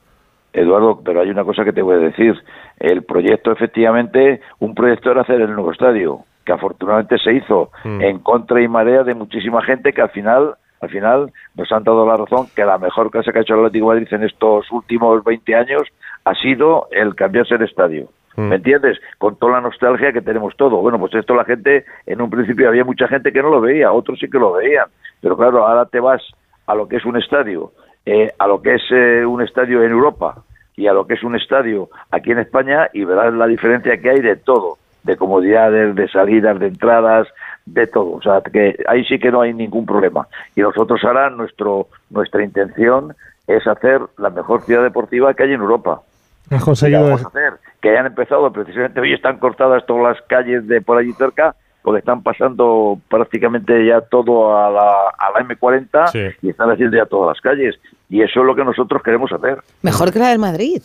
Eduardo, 0.55 1.03
pero 1.05 1.21
hay 1.21 1.29
una 1.29 1.45
cosa 1.45 1.65
que 1.65 1.73
te 1.73 1.83
voy 1.83 1.97
a 1.97 1.99
decir. 1.99 2.35
El 2.79 3.05
proyecto, 3.05 3.53
efectivamente, 3.53 4.41
un 4.59 4.75
proyecto 4.75 5.11
era 5.11 5.21
hacer 5.21 5.41
el 5.43 5.53
nuevo 5.53 5.71
estadio, 5.71 6.25
que 6.51 6.55
afortunadamente 6.55 7.17
se 7.19 7.33
hizo 7.33 7.71
Mm. 7.85 8.01
en 8.03 8.19
contra 8.19 8.61
y 8.61 8.67
marea 8.67 9.05
de 9.05 9.15
muchísima 9.15 9.63
gente 9.63 9.93
que 9.93 10.03
al 10.03 10.11
final, 10.11 10.55
al 10.81 10.89
final 10.89 11.33
nos 11.55 11.71
han 11.71 11.85
dado 11.85 12.05
la 12.05 12.17
razón 12.17 12.49
que 12.57 12.65
la 12.65 12.77
mejor 12.77 13.11
cosa 13.13 13.31
que 13.31 13.39
ha 13.39 13.43
hecho 13.43 13.55
el 13.55 13.61
Atlético 13.61 13.87
de 13.87 14.01
Madrid 14.01 14.15
en 14.15 14.25
estos 14.25 14.71
últimos 14.73 15.23
20 15.23 15.55
años 15.55 15.83
ha 16.25 16.35
sido 16.35 16.89
el 16.91 17.15
cambiarse 17.15 17.55
el 17.55 17.63
estadio. 17.63 18.09
Mm. 18.37 18.49
¿Me 18.49 18.57
entiendes? 18.57 18.99
Con 19.19 19.37
toda 19.37 19.53
la 19.53 19.61
nostalgia 19.61 20.13
que 20.13 20.23
tenemos 20.23 20.57
todo. 20.57 20.79
Bueno, 20.79 20.99
pues 20.99 21.15
esto 21.15 21.35
la 21.37 21.45
gente, 21.45 21.85
en 22.07 22.21
un 22.21 22.31
principio 22.31 22.69
había 22.69 22.85
mucha 22.85 23.07
gente 23.07 23.33
que 23.33 23.43
no 23.43 23.51
lo 23.51 23.61
veía, 23.61 23.93
otros 23.93 24.19
sí 24.19 24.29
que 24.29 24.39
lo 24.39 24.53
veían. 24.53 24.87
Pero 25.21 25.37
claro, 25.37 25.65
ahora 25.67 25.87
te 25.87 26.01
vas 26.01 26.23
a 26.67 26.75
lo 26.75 26.89
que 26.89 26.97
es 26.97 27.05
un 27.05 27.17
estadio, 27.17 27.73
eh, 28.07 28.33
a 28.39 28.47
lo 28.49 28.61
que 28.61 28.75
es 28.75 28.83
eh, 28.91 29.25
un 29.25 29.41
estadio 29.41 29.85
en 29.85 29.93
Europa 29.93 30.43
y 30.77 30.89
a 30.89 30.93
lo 30.93 31.07
que 31.07 31.15
es 31.15 31.23
un 31.23 31.37
estadio 31.37 31.91
aquí 32.11 32.33
en 32.33 32.39
España 32.39 32.89
y 32.93 33.05
verás 33.05 33.33
la 33.35 33.47
diferencia 33.47 34.01
que 34.01 34.11
hay 34.11 34.21
de 34.21 34.37
todo, 34.37 34.79
de 35.03 35.17
comodidades, 35.17 35.95
de 35.95 36.09
salidas, 36.09 36.59
de 36.59 36.69
entradas, 36.69 37.27
de 37.67 37.87
todo. 37.87 38.13
O 38.13 38.23
sea, 38.23 38.41
que 38.41 38.77
ahí 38.89 39.05
sí 39.05 39.19
que 39.19 39.31
no 39.31 39.41
hay 39.43 39.55
ningún 39.55 39.87
problema. 39.87 40.27
Y 40.57 40.61
nosotros 40.61 41.01
ahora 41.05 41.31
nuestro, 41.31 41.89
nuestra 42.11 42.43
intención 42.45 43.15
es 43.47 43.67
hacer 43.67 44.01
la 44.19 44.31
mejor 44.31 44.63
ciudad 44.63 44.83
deportiva 44.83 45.35
que 45.35 45.43
hay 45.45 45.53
en 45.53 45.61
Europa. 45.61 46.03
Has 46.51 46.59
¿Qué 46.59 46.65
conseguido 46.65 47.03
vamos 47.05 47.25
a 47.25 47.29
hacer? 47.29 47.53
Que 47.81 47.91
hayan 47.91 48.07
empezado 48.07 48.53
precisamente 48.53 49.01
hoy 49.01 49.13
están 49.13 49.39
cortadas 49.39 49.85
todas 49.87 50.17
las 50.17 50.27
calles 50.27 50.67
de 50.67 50.81
por 50.81 50.99
allí 50.99 51.13
cerca 51.13 51.55
porque 51.83 52.01
están 52.01 52.23
pasando 52.23 52.99
prácticamente 53.09 53.87
ya 53.87 54.01
todo 54.03 54.57
a 54.59 54.71
la, 54.71 54.91
a 55.19 55.31
la 55.33 55.49
M40 55.49 56.11
Sí. 56.13 56.37
y 56.43 56.51
están 56.51 56.71
haciendo 56.71 56.97
ya 56.97 57.07
todas 57.07 57.29
las 57.35 57.41
calles 57.41 57.77
y 58.09 58.21
eso 58.23 58.41
es 58.41 58.47
lo 58.47 58.55
que 58.55 58.65
nosotros 58.65 59.03
queremos 59.03 59.33
hacer. 59.33 59.59
Mejor 59.83 60.13
que 60.13 60.19
la 60.19 60.29
del 60.29 60.39
Madrid. 60.41 60.83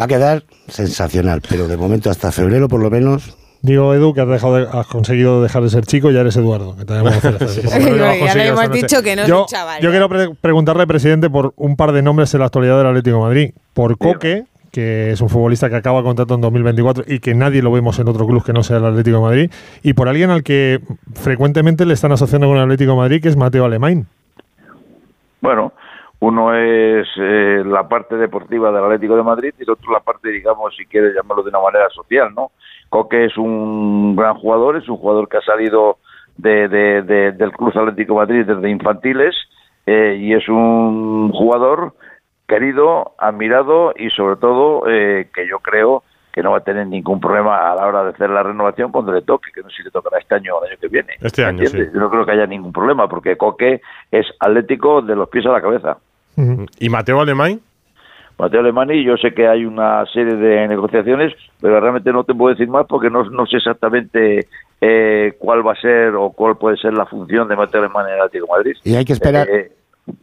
Va 0.00 0.06
a 0.06 0.08
quedar 0.08 0.42
sensacional, 0.68 1.42
pero 1.48 1.68
de 1.68 1.76
momento 1.76 2.08
hasta 2.08 2.32
febrero 2.32 2.68
por 2.68 2.80
lo 2.80 2.88
menos 2.88 3.36
Digo, 3.62 3.94
Edu, 3.94 4.12
que 4.12 4.20
has, 4.22 4.28
dejado 4.28 4.56
de- 4.56 4.68
has 4.72 4.86
conseguido 4.88 5.40
dejar 5.40 5.62
de 5.62 5.68
ser 5.70 5.86
chico, 5.86 6.10
ya 6.10 6.20
eres 6.20 6.36
Eduardo. 6.36 6.74
Que 6.76 6.84
te 6.84 6.94
has 6.94 7.22
Ya 7.62 8.34
le 8.34 8.48
hemos 8.48 8.68
noche. 8.68 8.80
dicho 8.82 9.02
que 9.02 9.14
no 9.14 9.22
es 9.22 9.28
yo, 9.28 9.42
un 9.42 9.46
chaval, 9.46 9.80
Yo 9.80 9.88
ya. 9.88 9.90
quiero 9.92 10.08
pre- 10.08 10.34
preguntarle, 10.40 10.86
presidente, 10.86 11.30
por 11.30 11.52
un 11.56 11.76
par 11.76 11.92
de 11.92 12.02
nombres 12.02 12.34
en 12.34 12.40
la 12.40 12.46
actualidad 12.46 12.78
del 12.78 12.88
Atlético 12.88 13.16
de 13.18 13.22
Madrid. 13.22 13.54
Por 13.72 13.96
Coque, 13.98 14.44
que 14.72 15.12
es 15.12 15.20
un 15.20 15.28
futbolista 15.28 15.68
que 15.70 15.76
acaba 15.76 16.02
contrato 16.02 16.34
en 16.34 16.40
2024 16.40 17.04
y 17.06 17.20
que 17.20 17.34
nadie 17.34 17.62
lo 17.62 17.70
vemos 17.70 17.98
en 18.00 18.08
otro 18.08 18.26
club 18.26 18.44
que 18.44 18.52
no 18.52 18.64
sea 18.64 18.78
el 18.78 18.84
Atlético 18.86 19.18
de 19.18 19.22
Madrid. 19.22 19.50
Y 19.84 19.92
por 19.92 20.08
alguien 20.08 20.30
al 20.30 20.42
que 20.42 20.80
frecuentemente 21.14 21.86
le 21.86 21.94
están 21.94 22.10
asociando 22.10 22.48
con 22.48 22.56
el 22.56 22.64
Atlético 22.64 22.92
de 22.92 22.96
Madrid, 22.96 23.22
que 23.22 23.28
es 23.28 23.36
Mateo 23.36 23.64
Alemán. 23.64 24.06
Bueno, 25.40 25.72
uno 26.20 26.54
es 26.54 27.06
eh, 27.16 27.62
la 27.64 27.88
parte 27.88 28.16
deportiva 28.16 28.70
del 28.72 28.84
Atlético 28.84 29.16
de 29.16 29.22
Madrid 29.22 29.54
y 29.58 29.62
el 29.62 29.70
otro 29.70 29.92
la 29.92 30.00
parte, 30.00 30.30
digamos, 30.30 30.74
si 30.76 30.84
quieres 30.86 31.14
llamarlo 31.14 31.42
de 31.42 31.50
una 31.50 31.60
manera 31.60 31.88
social, 31.90 32.30
¿no? 32.34 32.50
Coque 32.92 33.24
es 33.24 33.38
un 33.38 34.14
gran 34.14 34.34
jugador, 34.34 34.76
es 34.76 34.86
un 34.86 34.98
jugador 34.98 35.26
que 35.26 35.38
ha 35.38 35.40
salido 35.40 35.96
de, 36.36 36.68
de- 36.68 37.00
de- 37.00 37.32
del 37.32 37.50
Club 37.52 37.72
Atlético 37.74 38.16
Madrid 38.16 38.44
desde 38.44 38.68
infantiles 38.68 39.34
eh, 39.86 40.18
y 40.20 40.34
es 40.34 40.46
un 40.46 41.32
jugador 41.32 41.94
querido, 42.46 43.12
admirado 43.16 43.94
y 43.96 44.10
sobre 44.10 44.36
todo 44.36 44.82
eh, 44.90 45.26
que 45.34 45.48
yo 45.48 45.60
creo 45.60 46.02
que 46.34 46.42
no 46.42 46.50
va 46.50 46.58
a 46.58 46.64
tener 46.64 46.86
ningún 46.86 47.18
problema 47.18 47.70
a 47.72 47.74
la 47.74 47.86
hora 47.86 48.04
de 48.04 48.10
hacer 48.10 48.28
la 48.28 48.42
renovación 48.42 48.92
cuando 48.92 49.10
le 49.10 49.22
toque, 49.22 49.50
que 49.54 49.62
no 49.62 49.70
sé 49.70 49.76
si 49.78 49.82
le 49.84 49.90
tocará 49.90 50.18
este 50.18 50.34
año 50.34 50.56
o 50.56 50.62
el 50.64 50.70
año 50.70 50.78
que 50.78 50.88
viene. 50.88 51.14
Este 51.22 51.42
¿Me 51.42 51.48
año, 51.48 51.66
sí. 51.66 51.78
Yo 51.94 51.98
no 51.98 52.10
creo 52.10 52.26
que 52.26 52.32
haya 52.32 52.46
ningún 52.46 52.72
problema 52.74 53.08
porque 53.08 53.36
Coque 53.38 53.80
es 54.10 54.26
atlético 54.38 55.00
de 55.00 55.16
los 55.16 55.30
pies 55.30 55.46
a 55.46 55.50
la 55.52 55.62
cabeza. 55.62 55.96
¿Y 56.78 56.88
Mateo 56.90 57.20
Alemán? 57.22 57.60
Mateo 58.38 58.60
Alemani, 58.60 59.04
yo 59.04 59.16
sé 59.16 59.32
que 59.34 59.46
hay 59.46 59.64
una 59.64 60.04
serie 60.12 60.34
de 60.36 60.66
negociaciones, 60.68 61.32
pero 61.60 61.78
realmente 61.80 62.12
no 62.12 62.24
te 62.24 62.34
puedo 62.34 62.50
decir 62.54 62.68
más 62.68 62.86
porque 62.88 63.08
no, 63.10 63.24
no 63.30 63.46
sé 63.46 63.58
exactamente 63.58 64.48
eh, 64.80 65.34
cuál 65.38 65.66
va 65.66 65.72
a 65.72 65.80
ser 65.80 66.14
o 66.16 66.30
cuál 66.30 66.56
puede 66.56 66.76
ser 66.76 66.92
la 66.94 67.06
función 67.06 67.46
de 67.48 67.54
Mateo 67.56 67.80
Alemani 67.82 68.08
en 68.10 68.14
el 68.16 68.20
Atlético 68.22 68.46
de 68.46 68.58
Madrid. 68.58 68.72
Y 68.84 68.94
hay 68.96 69.04
que 69.04 69.12
esperar. 69.12 69.48
Eh, 69.48 69.70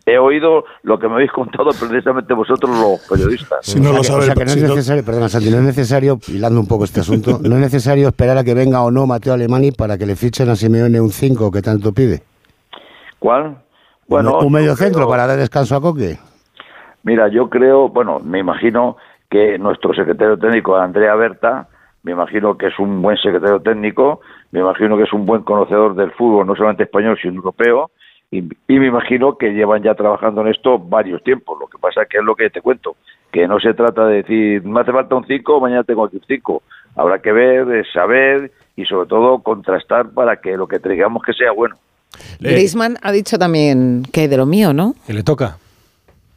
he 0.06 0.18
oído 0.18 0.66
lo 0.84 1.00
que 1.00 1.08
me 1.08 1.14
habéis 1.14 1.32
contado 1.32 1.70
precisamente 1.80 2.34
vosotros 2.34 2.70
los 2.78 3.00
periodistas. 3.10 3.60
Si 3.66 3.80
no 3.80 3.92
o 3.92 3.94
lo 3.94 4.04
sea, 4.04 4.16
sabe 4.16 4.26
que, 4.26 4.32
o 4.32 4.34
sea 4.34 4.34
el 4.34 4.40
que 4.40 4.46
no 4.46 4.52
es 4.52 4.70
necesario, 4.76 5.06
perdona 5.06 5.30
Santi, 5.30 5.50
no 5.52 5.58
es 5.58 5.64
necesario, 5.64 6.20
hilando 6.28 6.60
un 6.60 6.68
poco 6.68 6.84
este 6.84 7.00
asunto, 7.00 7.40
no 7.42 7.56
es 7.56 7.62
necesario 7.62 8.10
esperar 8.10 8.38
a 8.38 8.44
que 8.44 8.54
venga 8.54 8.82
o 8.84 8.92
no 8.92 9.08
Mateo 9.08 9.32
Alemani 9.34 9.72
para 9.72 9.98
que 9.98 10.06
le 10.06 10.18
fichen 10.18 10.50
a 10.50 10.58
Simeone 10.58 11.00
un 11.00 11.12
5 11.12 11.50
que 11.52 11.62
tanto 11.62 11.94
pide. 11.94 12.22
¿Cuál? 13.20 13.58
Bueno, 14.08 14.40
un 14.40 14.52
medio 14.52 14.76
centro 14.76 15.02
creo- 15.02 15.10
para 15.10 15.28
dar 15.28 15.38
descanso 15.40 15.76
a 15.76 15.82
Coque. 15.82 16.18
Mira, 17.04 17.28
yo 17.30 17.50
creo, 17.50 17.90
bueno, 17.90 18.20
me 18.20 18.40
imagino 18.40 18.98
que 19.30 19.58
nuestro 19.58 19.94
secretario 19.94 20.38
técnico, 20.38 20.76
Andrea 20.76 21.16
Berta, 21.16 21.68
me 22.04 22.12
imagino 22.12 22.58
que 22.58 22.68
es 22.68 22.80
un 22.80 23.02
buen 23.02 23.18
secretario 23.18 23.60
técnico, 23.62 24.22
me 24.52 24.62
imagino 24.62 24.98
que 24.98 25.04
es 25.04 25.14
un 25.14 25.26
buen 25.26 25.44
conocedor 25.44 25.96
del 25.96 26.12
fútbol, 26.12 26.48
no 26.48 26.56
solamente 26.56 26.84
español, 26.84 27.18
sino 27.22 27.36
europeo, 27.36 27.92
y, 28.32 28.40
y 28.40 28.80
me 28.80 28.88
imagino 28.88 29.38
que 29.38 29.54
llevan 29.54 29.84
ya 29.84 29.96
trabajando 29.96 30.42
en 30.42 30.50
esto 30.50 30.78
varios 30.78 31.24
tiempos. 31.24 31.58
Lo 31.60 31.68
que 31.68 31.78
pasa 31.80 32.06
que 32.06 32.18
es 32.18 32.24
lo 32.24 32.36
que 32.36 32.50
te 32.50 32.62
cuento, 32.62 32.96
que 33.32 33.48
no 33.48 33.60
se 33.60 33.74
trata 33.74 34.06
de 34.06 34.18
decir, 34.18 34.64
me 34.64 34.82
hace 34.82 34.92
falta 34.92 35.16
un 35.16 35.26
5, 35.26 35.60
mañana 35.60 35.84
tengo 35.84 36.06
aquí 36.06 36.18
un 36.18 36.24
5. 36.28 36.62
Habrá 36.96 37.20
que 37.20 37.32
ver, 37.32 37.72
eh, 37.72 37.84
saber 37.94 38.52
y 38.76 38.86
sobre 38.86 39.08
todo 39.08 39.40
contrastar 39.40 40.10
para 40.12 40.38
que 40.38 40.58
lo 40.58 40.68
que 40.68 40.80
traigamos 40.80 41.24
que 41.24 41.34
sea 41.34 41.52
bueno. 41.52 41.76
Griezmann 42.40 42.98
ha 43.02 43.12
dicho 43.12 43.38
también 43.38 44.04
que 44.12 44.28
de 44.28 44.38
lo 44.38 44.46
mío, 44.46 44.74
¿no? 44.74 44.96
Que 45.06 45.14
le 45.14 45.24
toca. 45.24 45.58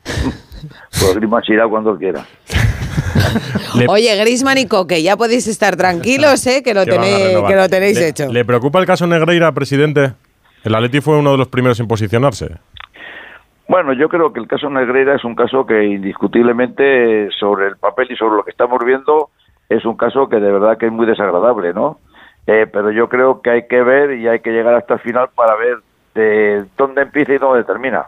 Pues 0.91 1.15
Griezmann 1.15 1.43
se 1.45 1.55
irá 1.55 1.67
cuando 1.69 1.97
quiera. 1.97 2.25
Le- 3.77 3.87
Oye, 3.89 4.15
Griezmann 4.17 4.59
y 4.59 4.67
Coque, 4.67 5.03
ya 5.03 5.17
podéis 5.17 5.47
estar 5.49 5.77
tranquilos, 5.77 6.47
¿eh? 6.47 6.63
Que 6.63 6.75
lo, 6.75 6.85
tenéis, 6.85 7.39
que 7.47 7.57
lo 7.57 7.69
tenéis 7.69 7.99
Le- 7.99 8.09
hecho. 8.09 8.33
¿Le 8.33 8.45
preocupa 8.45 8.79
el 8.79 8.87
caso 8.87 9.07
Negreira, 9.07 9.53
presidente? 9.53 10.13
El 10.65 10.75
Atleti 10.75 11.01
fue 11.01 11.19
uno 11.19 11.33
de 11.33 11.39
los 11.39 11.49
primeros 11.49 11.79
en 11.81 11.89
posicionarse. 11.89 12.57
Bueno, 13.69 13.93
yo 13.95 14.09
creo 14.09 14.33
que 14.33 14.41
el 14.41 14.47
caso 14.49 14.69
Negreira 14.69 15.15
es 15.17 15.25
un 15.25 15.35
caso 15.35 15.65
que 15.67 15.85
indiscutiblemente 15.85 17.29
sobre 17.39 17.69
el 17.69 17.77
papel 17.77 18.09
y 18.11 18.17
sobre 18.17 18.37
lo 18.37 18.45
que 18.45 18.51
estamos 18.51 18.79
viendo 18.85 19.31
es 19.69 19.85
un 19.87 19.97
caso 19.97 20.29
que 20.29 20.37
de 20.37 20.53
verdad 20.53 20.77
que 20.77 20.87
es 20.87 20.93
muy 20.93 21.07
desagradable, 21.07 21.73
¿no? 21.73 21.99
Eh, 22.47 22.67
pero 22.71 22.91
yo 22.91 23.09
creo 23.09 23.41
que 23.41 23.51
hay 23.51 23.67
que 23.69 23.83
ver 23.83 24.19
y 24.19 24.29
hay 24.29 24.41
que 24.41 24.51
llegar 24.51 24.75
hasta 24.75 24.95
el 24.95 25.01
final 25.01 25.29
para 25.35 25.55
ver 25.57 25.77
de 26.15 26.65
dónde 26.77 27.03
empieza 27.03 27.33
y 27.33 27.39
dónde 27.39 27.65
termina. 27.65 28.07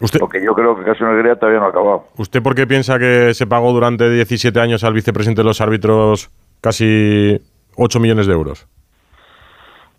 ¿Usted, 0.00 0.18
Porque 0.18 0.44
yo 0.44 0.54
creo 0.54 0.74
que 0.74 0.80
el 0.80 0.86
caso 0.86 1.04
Negreira 1.04 1.36
todavía 1.36 1.60
no 1.60 1.66
ha 1.66 1.70
acabado. 1.70 2.04
¿Usted 2.16 2.42
por 2.42 2.54
qué 2.54 2.66
piensa 2.66 2.98
que 2.98 3.32
se 3.32 3.46
pagó 3.46 3.72
durante 3.72 4.10
17 4.10 4.58
años 4.58 4.82
al 4.82 4.92
vicepresidente 4.92 5.42
de 5.42 5.46
los 5.46 5.60
árbitros 5.60 6.30
casi 6.60 7.40
8 7.76 8.00
millones 8.00 8.26
de 8.26 8.32
euros? 8.32 8.66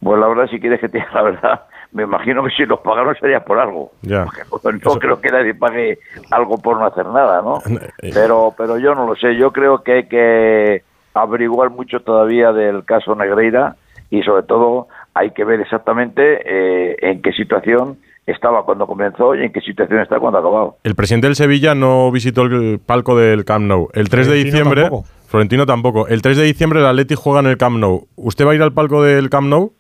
Pues 0.02 0.20
la 0.20 0.28
verdad, 0.28 0.48
si 0.52 0.60
quieres 0.60 0.82
que 0.82 0.90
te 0.90 0.98
diga 0.98 1.12
la 1.14 1.24
verdad, 1.24 1.62
me 1.94 2.04
imagino 2.04 2.44
que 2.44 2.50
si 2.52 2.66
los 2.66 2.82
pagaron 2.82 3.16
sería 3.16 3.40
por 3.46 3.58
algo. 3.58 3.92
Ya. 4.02 4.26
Porque 4.50 4.74
no, 4.74 4.94
no 4.94 5.00
creo 5.00 5.22
que 5.22 5.30
nadie 5.30 5.56
pague 5.56 6.00
algo 6.30 6.58
por 6.58 6.78
no 6.78 6.86
hacer 6.86 7.06
nada, 7.06 7.42
¿no? 7.42 7.60
Eh, 8.02 8.12
Pero, 8.14 8.54
pero 8.58 8.78
yo 8.78 8.94
no 8.94 9.08
lo 9.08 9.16
sé. 9.16 9.38
Yo 9.38 9.52
creo 9.52 9.82
que 9.82 9.94
hay 9.94 10.08
que 10.08 10.84
averiguar 11.14 11.70
mucho 11.70 12.02
todavía 12.02 12.52
del 12.52 12.84
caso 12.84 13.16
Negreira 13.16 13.78
y 14.10 14.22
sobre 14.24 14.44
todo 14.44 14.90
hay 15.14 15.32
que 15.32 15.46
ver 15.46 15.62
exactamente 15.62 16.42
eh, 16.46 16.98
en 17.00 17.22
qué 17.22 17.32
situación 17.32 17.98
estaba 18.26 18.64
cuando 18.66 18.88
comenzó 18.88 19.36
y 19.36 19.44
en 19.44 19.52
qué 19.52 19.62
situación 19.62 20.00
está 20.00 20.20
cuando 20.20 20.38
ha 20.40 20.42
acabado. 20.42 20.78
El 20.84 20.96
presidente 20.96 21.28
del 21.28 21.36
Sevilla 21.36 21.76
no 21.76 22.12
visitó 22.12 22.44
el 22.44 22.80
palco 22.84 23.16
del 23.18 23.46
Camp 23.46 23.66
Nou. 23.66 23.90
El 23.94 24.10
3 24.10 24.28
de 24.28 24.36
diciembre, 24.36 24.82
tampoco. 24.84 25.08
Florentino 25.28 25.66
tampoco. 25.66 26.08
El 26.08 26.22
3 26.22 26.38
de 26.38 26.44
diciembre 26.44 26.80
el 26.80 26.86
Atleti 26.86 27.16
juega 27.16 27.40
en 27.42 27.48
el 27.48 27.58
Camp 27.58 27.78
Nou. 27.78 28.08
¿Usted 28.16 28.46
va 28.46 28.52
a 28.52 28.56
ir 28.56 28.62
al 28.62 28.74
palco 28.74 29.04
del 29.04 29.30
Camp 29.30 29.48
Nou? 29.48 29.74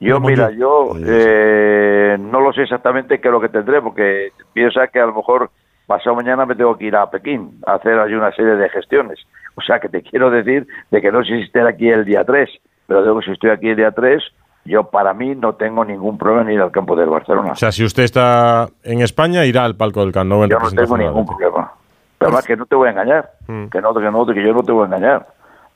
Yo, 0.00 0.20
mira, 0.20 0.50
yo. 0.50 0.94
eh, 1.06 2.16
no 2.18 2.40
lo 2.40 2.52
sé 2.52 2.62
exactamente 2.62 3.20
qué 3.20 3.28
es 3.28 3.32
lo 3.32 3.40
que 3.40 3.48
tendré, 3.48 3.80
porque 3.80 4.32
piensa 4.52 4.88
que 4.88 5.00
a 5.00 5.06
lo 5.06 5.14
mejor 5.14 5.50
pasado 5.86 6.16
mañana 6.16 6.44
me 6.46 6.54
tengo 6.56 6.76
que 6.76 6.86
ir 6.86 6.96
a 6.96 7.08
Pekín 7.10 7.60
a 7.66 7.74
hacer 7.74 7.98
allí 7.98 8.14
una 8.14 8.32
serie 8.32 8.56
de 8.56 8.68
gestiones. 8.70 9.18
O 9.54 9.62
sea, 9.62 9.78
que 9.80 9.88
te 9.88 10.02
quiero 10.10 10.30
decir 10.30 10.66
de 10.90 11.00
que 11.00 11.12
no 11.12 11.22
sé 11.24 11.36
si 11.36 11.42
estar 11.42 11.66
aquí 11.66 11.88
el 11.88 12.04
día 12.04 12.24
3, 12.24 12.50
pero 12.86 13.02
digo 13.02 13.20
que 13.20 13.26
si 13.26 13.32
estoy 13.32 13.50
aquí 13.50 13.68
el 13.68 13.76
día 13.76 13.92
3, 13.92 14.22
yo 14.64 14.84
para 14.84 15.12
mí 15.14 15.34
no 15.34 15.54
tengo 15.54 15.84
ningún 15.84 16.16
problema 16.18 16.42
en 16.50 16.56
ir 16.56 16.60
al 16.60 16.70
campo 16.70 16.96
del 16.96 17.08
Barcelona. 17.10 17.52
O 17.52 17.56
sea, 17.56 17.70
si 17.72 17.84
usted 17.84 18.02
está 18.04 18.68
en 18.82 19.00
España, 19.02 19.44
irá 19.44 19.64
al 19.64 19.76
palco 19.76 20.00
del 20.00 20.12
Camp 20.12 20.30
Nou. 20.30 20.44
en 20.44 20.50
yo 20.50 20.58
no 20.58 20.70
tengo 20.70 20.96
ningún 20.98 21.26
problema. 21.26 21.72
Pero 22.18 22.28
además 22.30 22.46
que 22.46 22.56
no 22.56 22.64
te 22.66 22.74
voy 22.76 22.88
a 22.88 22.90
engañar, 22.92 23.30
Mm. 23.48 23.66
que 23.66 23.80
no, 23.80 23.92
que 23.94 24.00
no, 24.10 24.26
que 24.26 24.42
yo 24.42 24.52
no 24.54 24.62
te 24.62 24.72
voy 24.72 24.82
a 24.84 24.86
engañar. 24.86 25.26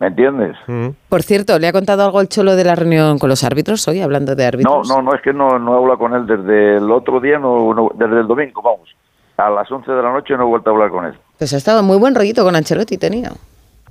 ¿Me 0.00 0.06
entiendes? 0.06 0.56
Mm. 0.68 0.88
Por 1.08 1.22
cierto, 1.24 1.58
¿le 1.58 1.66
ha 1.66 1.72
contado 1.72 2.04
algo 2.04 2.20
el 2.20 2.28
Cholo 2.28 2.54
de 2.54 2.62
la 2.64 2.76
reunión 2.76 3.18
con 3.18 3.28
los 3.28 3.42
árbitros 3.42 3.86
hoy, 3.88 4.00
hablando 4.00 4.36
de 4.36 4.44
No, 4.44 4.48
árbitros? 4.48 4.88
no, 4.88 5.02
no, 5.02 5.12
es 5.14 5.20
que 5.22 5.32
no, 5.32 5.58
no 5.58 5.74
he 5.74 5.78
hablado 5.78 5.98
con 5.98 6.14
él 6.14 6.24
desde 6.26 6.76
el 6.76 6.88
otro 6.90 7.18
día, 7.20 7.38
no, 7.38 7.74
no- 7.74 7.90
desde 7.94 8.20
el 8.20 8.26
domingo, 8.28 8.62
vamos. 8.62 8.88
A 9.36 9.50
las 9.50 9.70
11 9.70 9.90
de 9.90 10.02
la 10.02 10.12
noche 10.12 10.36
no 10.36 10.44
he 10.44 10.46
vuelto 10.46 10.70
a 10.70 10.72
hablar 10.72 10.90
con 10.90 11.04
él. 11.04 11.14
Pues 11.36 11.52
ha 11.52 11.56
estado 11.56 11.82
muy 11.82 11.96
buen 11.98 12.14
rollito 12.14 12.44
con 12.44 12.54
Ancelotti, 12.56 12.96
tenía. 12.96 13.32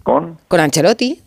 ¿Con? 0.03 0.37
Con 0.47 0.59
Ancelotti. 0.61 1.21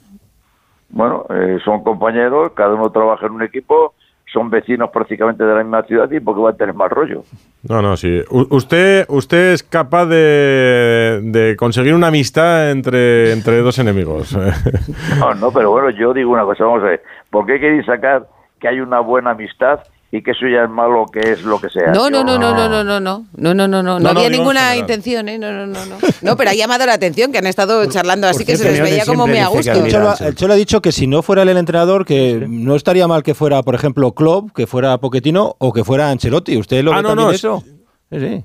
Bueno, 0.90 1.24
eh, 1.31 1.59
son 1.64 1.83
compañeros, 1.83 2.53
cada 2.55 2.74
uno 2.74 2.90
trabaja 2.90 3.26
en 3.26 3.33
un 3.33 3.42
equipo, 3.42 3.94
son 4.33 4.48
vecinos 4.50 4.90
prácticamente 4.90 5.42
de 5.44 5.55
la 5.55 5.62
misma 5.62 5.83
ciudad 5.83 6.11
y 6.11 6.20
porque 6.20 6.40
va 6.40 6.50
a 6.50 6.57
tener 6.57 6.74
más 6.74 6.90
rollo. 6.90 7.22
No, 7.68 7.83
no, 7.83 7.96
sí. 7.96 8.20
U- 8.31 8.46
usted, 8.50 9.05
usted 9.09 9.53
es 9.53 9.62
capaz 9.62 10.07
de, 10.07 11.20
de 11.22 11.57
conseguir 11.57 11.94
una 11.94 12.09
amistad 12.09 12.70
entre, 12.70 13.33
entre 13.33 13.59
dos 13.59 13.79
enemigos. 13.79 14.37
No, 15.18 15.35
no, 15.35 15.50
pero 15.53 15.70
bueno, 15.72 15.90
yo 15.90 16.12
digo 16.14 16.31
una 16.33 16.44
cosa, 16.44 16.64
vamos 16.64 16.83
a 16.83 16.87
ver, 16.87 17.03
¿por 17.31 17.44
qué 17.46 17.59
queréis 17.61 17.85
sacar 17.87 18.26
que 18.61 18.68
hay 18.68 18.81
una 18.81 19.00
buena 19.00 19.31
amistad 19.31 19.81
y 20.12 20.23
que 20.23 20.33
eso 20.33 20.46
ya 20.49 20.64
es 20.64 20.70
malo 20.70 21.07
que 21.12 21.20
es 21.20 21.42
lo 21.44 21.61
que 21.61 21.68
sea? 21.68 21.92
No, 21.92 22.11
no, 22.11 22.25
no, 22.25 22.37
no, 22.37 22.53
no, 22.53 22.68
no, 22.68 22.83
no, 22.85 23.01
no, 23.01 23.01
no, 23.01 23.55
no, 23.55 23.55
no, 23.55 23.68
no, 23.68 23.83
no 23.83 24.01
no, 24.01 24.09
había 24.09 24.29
ninguna 24.29 24.75
intención, 24.77 25.29
¿eh? 25.29 25.38
No, 25.38 25.53
no, 25.53 25.66
no, 25.66 25.87
no. 25.87 25.96
No, 26.23 26.37
pero 26.37 26.51
ha 26.51 26.55
llamado 26.55 26.85
la 26.87 26.94
atención 26.94 27.31
que 27.31 27.38
han 27.38 27.46
estado 27.46 27.85
charlando 27.87 28.27
así 28.27 28.44
que 28.44 28.57
se 28.57 28.70
les 28.70 28.83
veía 28.83 29.05
como 29.07 29.27
muy 29.27 29.38
a 29.38 29.49
gusto. 29.49 29.73
El 29.73 30.35
Cholo, 30.35 30.53
ha 30.53 30.57
dicho 30.57 30.83
que 30.83 30.92
si 30.92 31.07
no 31.07 31.23
fuera 31.23 31.42
el 31.42 31.49
entrenador, 31.57 32.05
que 32.05 32.44
no 32.49 32.75
estaría 32.75 33.07
mal 33.07 33.23
que 33.23 33.35
fuera, 33.35 33.62
por 33.62 33.75
ejemplo, 33.75 34.12
Klopp, 34.12 34.51
que 34.55 34.66
fuera 34.66 34.99
Pochettino 34.99 35.55
o 35.59 35.73
que 35.73 35.85
fuera 35.85 36.11
Ancelotti. 36.11 36.57
¿Usted 36.57 36.83
lo 36.83 36.92
Ah, 36.92 36.96
ve 36.96 37.03
no, 37.03 37.09
también 37.11 37.29
no, 37.29 37.33
eso? 37.35 37.62
Sí. 38.11 38.44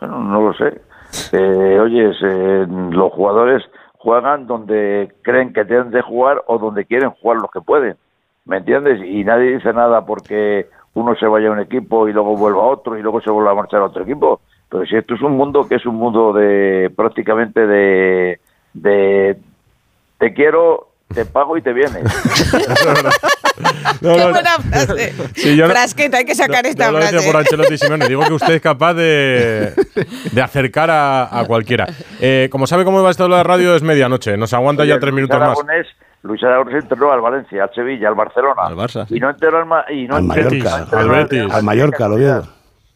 Bueno, 0.00 0.18
no 0.24 0.40
lo 0.40 0.54
sé. 0.54 0.80
Eh, 1.32 1.78
oye, 1.80 2.10
eh, 2.10 2.66
los 2.90 3.12
jugadores 3.12 3.62
juegan 3.98 4.46
donde 4.46 5.12
creen 5.22 5.52
que 5.52 5.64
tienen 5.66 5.90
de 5.90 6.00
jugar 6.00 6.42
o 6.46 6.58
donde 6.58 6.86
quieren 6.86 7.10
jugar 7.10 7.38
los 7.42 7.50
que 7.50 7.60
pueden. 7.60 7.96
¿Me 8.50 8.56
entiendes? 8.56 8.98
Y 9.06 9.22
nadie 9.22 9.54
dice 9.56 9.72
nada 9.72 10.04
porque 10.04 10.66
uno 10.94 11.14
se 11.14 11.24
vaya 11.26 11.48
a 11.48 11.52
un 11.52 11.60
equipo 11.60 12.08
y 12.08 12.12
luego 12.12 12.36
vuelva 12.36 12.62
a 12.62 12.66
otro 12.66 12.98
y 12.98 13.02
luego 13.02 13.20
se 13.20 13.30
vuelva 13.30 13.52
a 13.52 13.54
marchar 13.54 13.80
a 13.80 13.84
otro 13.84 14.02
equipo. 14.02 14.40
Pero 14.68 14.84
si 14.86 14.96
esto 14.96 15.14
es 15.14 15.22
un 15.22 15.36
mundo 15.36 15.68
que 15.68 15.76
es 15.76 15.86
un 15.86 15.94
mundo 15.94 16.32
de 16.32 16.90
prácticamente 16.96 17.64
de, 17.64 18.40
de 18.74 19.36
te 20.18 20.34
quiero, 20.34 20.88
te 21.14 21.24
pago 21.26 21.56
y 21.56 21.62
te 21.62 21.72
vienes. 21.72 22.02
No, 24.00 24.14
Qué 24.14 24.18
no, 24.24 24.30
buena 24.30 24.50
frase. 24.70 25.12
Sí, 25.34 25.54
yo 25.54 25.66
no- 25.66 25.72
Frasqueta, 25.74 26.16
hay 26.16 26.24
que 26.24 26.34
sacar 26.34 26.64
esta 26.64 26.86
no 26.90 26.92
lo 26.98 27.04
frase. 27.06 27.26
por 27.30 27.36
Ancelotti 27.40 27.74
y 27.74 27.78
Simeone, 27.78 28.08
digo 28.08 28.22
que 28.26 28.32
usted 28.32 28.54
es 28.54 28.62
capaz 28.62 28.94
de, 28.94 29.74
de 30.32 30.42
acercar 30.42 30.90
a, 30.90 31.38
a 31.40 31.44
cualquiera. 31.46 31.86
Eh, 32.20 32.48
como 32.50 32.66
sabe 32.66 32.84
cómo 32.86 33.02
va 33.02 33.10
esto 33.10 33.24
de 33.24 33.28
la 33.30 33.42
radio, 33.42 33.74
es 33.76 33.82
medianoche. 33.82 34.38
Nos 34.38 34.54
aguanta 34.54 34.86
ya 34.86 34.98
tres 34.98 35.12
Luis 35.12 35.28
minutos 35.28 35.38
más. 35.40 35.58
Luis 36.22 36.42
Aragonés 36.44 36.82
entrenó 36.82 37.10
al 37.12 37.20
Valencia, 37.20 37.64
al 37.64 37.74
Sevilla, 37.74 38.08
al 38.08 38.14
Barcelona. 38.14 38.62
Al 38.62 38.76
Barça, 38.76 39.06
sí. 39.08 39.16
Y 39.16 39.20
no 39.20 39.30
entrenó 39.30 39.56
al, 39.58 39.66
Ma- 39.66 39.84
y 39.90 40.06
no 40.06 40.16
Al 40.16 40.24
Mallorca. 40.24 40.86
no 40.92 40.98
Al 40.98 41.08
Betis. 41.08 41.52
Al 41.52 41.62
Mallorca, 41.62 42.08
lo 42.08 42.16
veo. 42.16 42.42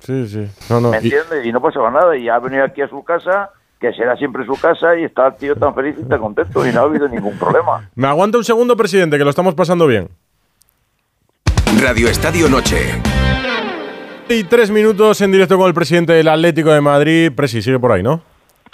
Sí, 0.00 0.26
sí. 0.28 0.46
No, 0.68 0.80
no. 0.80 0.90
¿Me 0.90 0.98
y- 0.98 1.04
entiendes? 1.04 1.46
Y 1.46 1.52
no 1.52 1.62
pasaba 1.62 1.90
nada. 1.90 2.16
Y 2.16 2.28
ha 2.28 2.38
venido 2.38 2.64
aquí 2.64 2.82
a 2.82 2.88
su 2.88 3.02
casa, 3.02 3.50
que 3.80 3.92
será 3.94 4.14
siempre 4.16 4.44
su 4.44 4.54
casa, 4.60 4.94
y 4.96 5.04
está 5.04 5.28
el 5.28 5.36
tío 5.36 5.56
tan 5.56 5.74
feliz 5.74 5.96
y 5.98 6.04
tan 6.06 6.20
contento. 6.20 6.66
Y 6.66 6.72
no 6.72 6.80
ha 6.80 6.84
habido 6.84 7.08
ningún 7.08 7.38
problema. 7.38 7.88
Me 7.94 8.06
aguanta 8.08 8.36
un 8.36 8.44
segundo, 8.44 8.76
presidente, 8.76 9.16
que 9.16 9.24
lo 9.24 9.30
estamos 9.30 9.54
pasando 9.54 9.86
bien. 9.86 10.08
Radio 11.82 12.08
Estadio 12.08 12.48
Noche. 12.48 13.00
Y 14.28 14.44
tres 14.44 14.70
minutos 14.70 15.20
en 15.20 15.32
directo 15.32 15.56
con 15.58 15.66
el 15.68 15.74
presidente 15.74 16.12
del 16.12 16.28
Atlético 16.28 16.70
de 16.72 16.80
Madrid. 16.80 17.32
Presi, 17.34 17.60
sigue 17.62 17.78
por 17.78 17.92
ahí, 17.92 18.02
¿no? 18.02 18.22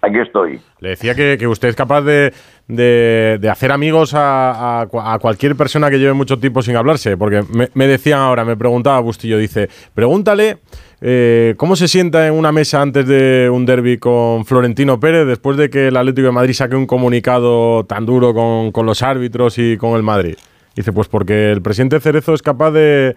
Aquí 0.02 0.18
estoy. 0.18 0.60
Le 0.78 0.90
decía 0.90 1.14
que, 1.14 1.36
que 1.38 1.46
usted 1.46 1.68
es 1.68 1.76
capaz 1.76 2.00
de, 2.02 2.32
de- 2.70 3.48
hacer 3.50 3.72
amigos 3.72 4.14
a, 4.14 4.80
a 4.80 4.88
cua- 4.88 5.14
a 5.14 5.18
cualquier 5.18 5.56
persona 5.56 5.90
que 5.90 5.98
lleve 5.98 6.12
mucho 6.12 6.38
tiempo 6.38 6.62
sin 6.62 6.76
hablarse. 6.76 7.16
Porque 7.16 7.42
me, 7.74 7.86
decían 7.86 8.20
ahora, 8.20 8.44
me 8.44 8.56
preguntaba 8.56 9.00
Bustillo, 9.00 9.38
dice, 9.38 9.68
pregúntale 9.94 10.58
eh, 11.00 11.54
cómo 11.56 11.76
se 11.76 11.88
sienta 11.88 12.26
en 12.26 12.34
una 12.34 12.52
mesa 12.52 12.82
antes 12.82 13.06
de 13.06 13.50
un 13.50 13.66
derby 13.66 13.98
con 13.98 14.44
Florentino 14.44 15.00
Pérez 15.00 15.26
después 15.26 15.56
de 15.56 15.70
que 15.70 15.88
el 15.88 15.96
Atlético 15.96 16.26
de 16.26 16.32
Madrid 16.32 16.52
saque 16.54 16.76
un 16.76 16.86
comunicado 16.86 17.84
tan 17.84 18.06
duro 18.06 18.34
con, 18.34 18.86
los 18.86 19.02
árbitros 19.02 19.58
y 19.58 19.76
con 19.76 19.96
el 19.96 20.02
Madrid. 20.02 20.36
Dice, 20.76 20.92
pues 20.92 21.08
porque 21.08 21.50
el 21.50 21.62
presidente 21.62 22.00
Cerezo 22.00 22.32
es 22.32 22.42
capaz 22.42 22.70
de 22.70 23.16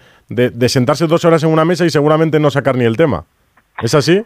sentarse 0.67 1.07
dos 1.07 1.23
horas 1.23 1.43
en 1.43 1.51
una 1.51 1.65
mesa 1.65 1.85
y 1.85 1.89
seguramente 1.89 2.39
no 2.39 2.49
sacar 2.49 2.75
ni 2.75 2.83
el 2.85 2.97
tema. 2.97 3.25
¿Es 3.81 3.93
así? 3.95 4.23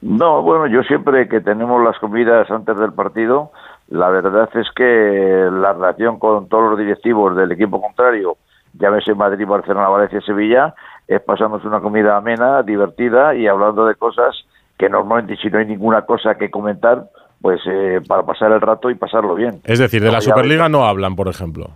No, 0.00 0.42
bueno, 0.42 0.66
yo 0.66 0.82
siempre 0.82 1.28
que 1.28 1.40
tenemos 1.40 1.82
las 1.82 1.98
comidas 1.98 2.50
antes 2.50 2.76
del 2.76 2.92
partido, 2.92 3.52
la 3.88 4.08
verdad 4.08 4.48
es 4.54 4.66
que 4.74 5.48
la 5.52 5.72
relación 5.72 6.18
con 6.18 6.48
todos 6.48 6.70
los 6.70 6.78
directivos 6.78 7.36
del 7.36 7.52
equipo 7.52 7.80
contrario, 7.80 8.36
llámese 8.78 9.14
Madrid, 9.14 9.46
Barcelona, 9.46 9.88
Valencia, 9.88 10.20
Sevilla, 10.20 10.74
es 11.06 11.20
pasarnos 11.20 11.64
una 11.64 11.80
comida 11.80 12.16
amena, 12.16 12.62
divertida 12.62 13.34
y 13.34 13.46
hablando 13.46 13.86
de 13.86 13.94
cosas 13.94 14.34
que 14.78 14.88
normalmente 14.88 15.36
si 15.36 15.48
no 15.48 15.58
hay 15.58 15.66
ninguna 15.66 16.02
cosa 16.02 16.34
que 16.36 16.50
comentar, 16.50 17.04
pues 17.40 17.60
eh, 17.66 18.00
para 18.08 18.22
pasar 18.22 18.52
el 18.52 18.60
rato 18.60 18.90
y 18.90 18.94
pasarlo 18.94 19.34
bien. 19.34 19.60
Es 19.64 19.78
decir, 19.78 20.02
de 20.02 20.10
la 20.10 20.20
Superliga 20.20 20.68
no 20.68 20.84
hablan, 20.84 21.14
por 21.14 21.28
ejemplo. 21.28 21.70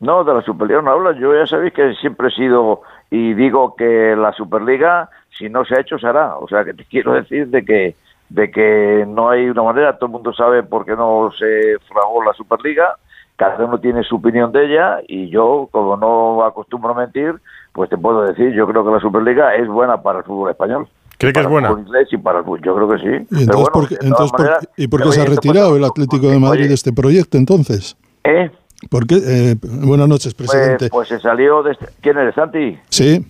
No, 0.00 0.22
de 0.22 0.34
la 0.34 0.42
Superliga 0.42 0.82
no 0.82 0.92
habla. 0.92 1.18
Yo 1.18 1.34
ya 1.34 1.46
sabéis 1.46 1.72
que 1.74 1.94
siempre 1.94 2.28
he 2.28 2.30
sido 2.30 2.82
y 3.10 3.34
digo 3.34 3.74
que 3.74 4.14
la 4.16 4.32
Superliga, 4.32 5.08
si 5.30 5.48
no 5.48 5.64
se 5.64 5.74
ha 5.74 5.80
hecho, 5.80 5.98
se 5.98 6.06
hará. 6.06 6.36
O 6.36 6.48
sea, 6.48 6.64
que 6.64 6.74
te 6.74 6.84
quiero 6.84 7.12
decir 7.14 7.48
de 7.48 7.64
que 7.64 7.96
de 8.34 8.50
que 8.50 9.04
no 9.06 9.30
hay 9.30 9.48
una 9.48 9.62
manera. 9.62 9.96
Todo 9.96 10.06
el 10.06 10.12
mundo 10.12 10.32
sabe 10.32 10.64
por 10.64 10.84
qué 10.84 10.96
no 10.96 11.30
se 11.38 11.76
fragó 11.88 12.22
la 12.24 12.32
Superliga. 12.32 12.96
Cada 13.36 13.64
uno 13.64 13.78
tiene 13.78 14.02
su 14.02 14.16
opinión 14.16 14.50
de 14.52 14.64
ella 14.66 14.98
y 15.08 15.28
yo, 15.30 15.68
como 15.70 15.96
no 15.96 16.44
acostumbro 16.44 16.90
a 16.92 16.94
mentir, 16.94 17.34
pues 17.72 17.90
te 17.90 17.96
puedo 17.96 18.22
decir, 18.22 18.52
yo 18.52 18.66
creo 18.66 18.84
que 18.84 18.90
la 18.90 19.00
Superliga 19.00 19.54
es 19.54 19.68
buena 19.68 20.02
para 20.02 20.18
el 20.18 20.24
fútbol 20.24 20.50
español. 20.50 20.88
¿Cree 21.18 21.32
que 21.32 21.40
es 21.40 21.46
Para 21.46 21.46
el 21.46 21.52
buena? 21.52 21.68
fútbol 21.68 21.80
inglés 21.86 22.08
y 22.12 22.16
para 22.16 22.38
el 22.40 22.44
fútbol. 22.44 22.60
Yo 22.62 22.74
creo 22.74 22.88
que 22.88 22.98
sí. 22.98 23.06
¿Y 23.06 23.26
Pero 23.28 23.40
entonces, 23.40 23.54
bueno, 23.54 23.72
por 23.72 23.88
qué, 23.88 23.94
entonces 24.02 24.32
por- 24.32 24.68
¿y 24.76 24.88
por 24.88 25.02
qué 25.02 25.12
se 25.12 25.20
ha 25.20 25.24
retirado 25.26 25.76
el 25.76 25.84
Atlético 25.84 26.26
de 26.28 26.38
Madrid 26.40 26.68
de 26.68 26.74
este 26.74 26.92
proyecto 26.92 27.38
entonces? 27.38 27.96
¿eh? 28.24 28.50
¿Por 28.90 29.06
qué? 29.06 29.16
Eh, 29.24 29.56
buenas 29.62 30.08
noches, 30.08 30.34
Pues, 30.34 30.50
presidente. 30.50 30.88
pues 30.90 31.08
se 31.08 31.18
salió 31.20 31.62
de... 31.62 31.72
este- 31.72 31.88
¿Quién 32.00 32.18
eres, 32.18 32.34
Santi? 32.34 32.78
Sí, 32.88 33.24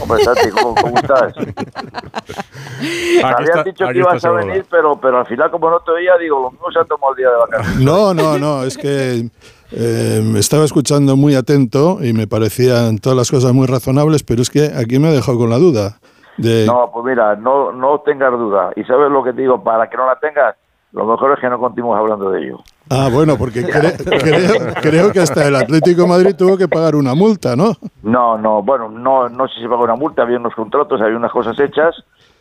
Hombre, 0.00 0.22
Santi, 0.24 0.50
¿cómo, 0.50 0.74
cómo 0.74 0.96
estás? 0.96 1.34
Aquí 1.38 3.22
Habías 3.22 3.48
está- 3.50 3.62
dicho 3.64 3.86
que 3.92 3.98
ibas 3.98 4.24
a 4.24 4.30
venir, 4.30 4.64
pero, 4.70 4.96
pero 5.00 5.18
al 5.20 5.26
final, 5.26 5.50
como 5.50 5.70
no 5.70 5.80
te 5.80 5.90
oía, 5.92 6.16
digo, 6.18 6.40
lo 6.40 6.50
mismo 6.50 6.70
se 6.72 6.78
ha 6.78 6.84
tomado 6.84 7.12
el 7.12 7.16
día 7.18 7.30
de 7.30 7.36
vacaciones. 7.36 7.80
no, 7.84 8.14
no, 8.14 8.38
no, 8.38 8.64
es 8.64 8.76
que 8.78 9.28
eh, 9.72 10.22
me 10.24 10.38
estaba 10.38 10.64
escuchando 10.64 11.16
muy 11.16 11.34
atento 11.34 11.98
y 12.02 12.12
me 12.12 12.26
parecían 12.26 12.98
todas 12.98 13.16
las 13.16 13.30
cosas 13.30 13.52
muy 13.52 13.66
razonables, 13.66 14.22
pero 14.22 14.42
es 14.42 14.50
que 14.50 14.70
aquí 14.76 14.98
me 14.98 15.08
ha 15.08 15.12
dejado 15.12 15.38
con 15.38 15.50
la 15.50 15.58
duda. 15.58 15.98
De, 16.38 16.64
No, 16.66 16.90
pues 16.92 17.04
mira, 17.04 17.36
no, 17.36 17.72
no 17.72 18.00
tengas 18.00 18.32
duda. 18.32 18.70
Y 18.76 18.84
sabes 18.84 19.10
lo 19.10 19.22
que 19.22 19.32
te 19.32 19.42
digo, 19.42 19.62
para 19.62 19.88
que 19.90 19.96
no 19.96 20.06
la 20.06 20.18
tengas, 20.18 20.56
lo 20.92 21.04
mejor 21.06 21.32
es 21.32 21.40
que 21.40 21.48
no 21.48 21.58
continuemos 21.58 21.98
hablando 21.98 22.30
de 22.30 22.42
ello. 22.44 22.58
Ah, 22.90 23.08
bueno, 23.12 23.36
porque 23.38 23.62
cre- 23.62 23.96
creo, 24.20 24.74
creo 24.82 25.12
que 25.12 25.20
hasta 25.20 25.46
el 25.48 25.56
Atlético 25.56 26.02
de 26.02 26.08
Madrid 26.08 26.34
tuvo 26.36 26.56
que 26.58 26.68
pagar 26.68 26.94
una 26.96 27.14
multa, 27.14 27.56
¿no? 27.56 27.72
No, 28.02 28.36
no, 28.38 28.62
bueno, 28.62 28.88
no, 28.88 29.28
no 29.28 29.48
sé 29.48 29.54
si 29.56 29.62
se 29.62 29.68
pagó 29.68 29.84
una 29.84 29.94
multa, 29.96 30.22
había 30.22 30.38
unos 30.38 30.54
contratos, 30.54 31.00
había 31.00 31.16
unas 31.16 31.32
cosas 31.32 31.58
hechas, 31.58 31.94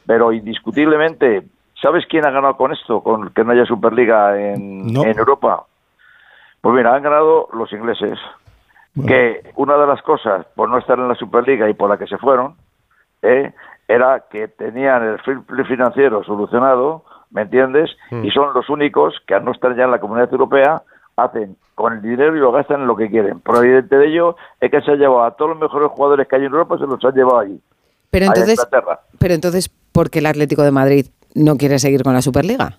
pero 0.05 0.33
indiscutiblemente, 0.33 1.43
¿sabes 1.81 2.05
quién 2.09 2.25
ha 2.25 2.31
ganado 2.31 2.57
con 2.57 2.73
esto? 2.73 3.01
Con 3.01 3.29
que 3.29 3.43
no 3.43 3.51
haya 3.53 3.65
Superliga 3.65 4.37
en, 4.39 4.91
No. 4.91 5.03
en 5.03 5.17
Europa. 5.17 5.63
Pues 6.59 6.75
mira, 6.75 6.93
han 6.95 7.03
ganado 7.03 7.47
los 7.53 7.71
ingleses. 7.71 8.19
Que 9.07 9.53
una 9.55 9.77
de 9.77 9.87
las 9.87 10.01
cosas, 10.01 10.45
por 10.53 10.67
no 10.69 10.77
estar 10.77 10.99
en 10.99 11.07
la 11.07 11.15
Superliga 11.15 11.69
y 11.69 11.73
por 11.73 11.89
la 11.89 11.97
que 11.97 12.07
se 12.07 12.17
fueron, 12.17 12.55
¿eh? 13.21 13.53
era 13.87 14.25
que 14.29 14.49
tenían 14.49 15.03
el 15.03 15.17
play 15.45 15.65
financiero 15.65 16.23
solucionado, 16.25 17.05
¿me 17.31 17.43
entiendes? 17.43 17.89
Y 18.23 18.29
son 18.31 18.53
los 18.53 18.69
únicos 18.69 19.15
que 19.25 19.35
al 19.35 19.45
no 19.45 19.51
estar 19.51 19.75
ya 19.75 19.85
en 19.85 19.91
la 19.91 19.99
comunidad 19.99 20.31
europea 20.31 20.83
hacen 21.15 21.55
con 21.75 21.93
el 21.93 22.01
dinero 22.01 22.35
y 22.35 22.39
lo 22.39 22.51
gastan 22.51 22.81
en 22.81 22.87
lo 22.87 22.95
que 22.95 23.09
quieren. 23.09 23.39
Pero 23.39 23.63
evidente 23.63 23.97
de 23.97 24.07
ello 24.07 24.35
es 24.59 24.69
que 24.69 24.81
se 24.81 24.91
han 24.91 24.99
llevado 24.99 25.23
a 25.23 25.31
todos 25.31 25.51
los 25.51 25.59
mejores 25.59 25.89
jugadores 25.89 26.27
que 26.27 26.35
hay 26.35 26.45
en 26.45 26.51
Europa, 26.51 26.77
se 26.77 26.85
los 26.85 27.03
han 27.03 27.13
llevado 27.13 27.39
allí, 27.39 27.59
Pero 28.09 28.25
entonces, 28.25 28.59
Inglaterra. 28.59 28.99
pero 29.17 29.33
entonces, 29.33 29.69
¿por 29.91 30.09
qué 30.09 30.19
el 30.19 30.25
Atlético 30.25 30.63
de 30.63 30.71
Madrid 30.71 31.07
no 31.33 31.57
quiere 31.57 31.79
seguir 31.79 32.03
con 32.03 32.13
la 32.13 32.21
Superliga? 32.21 32.77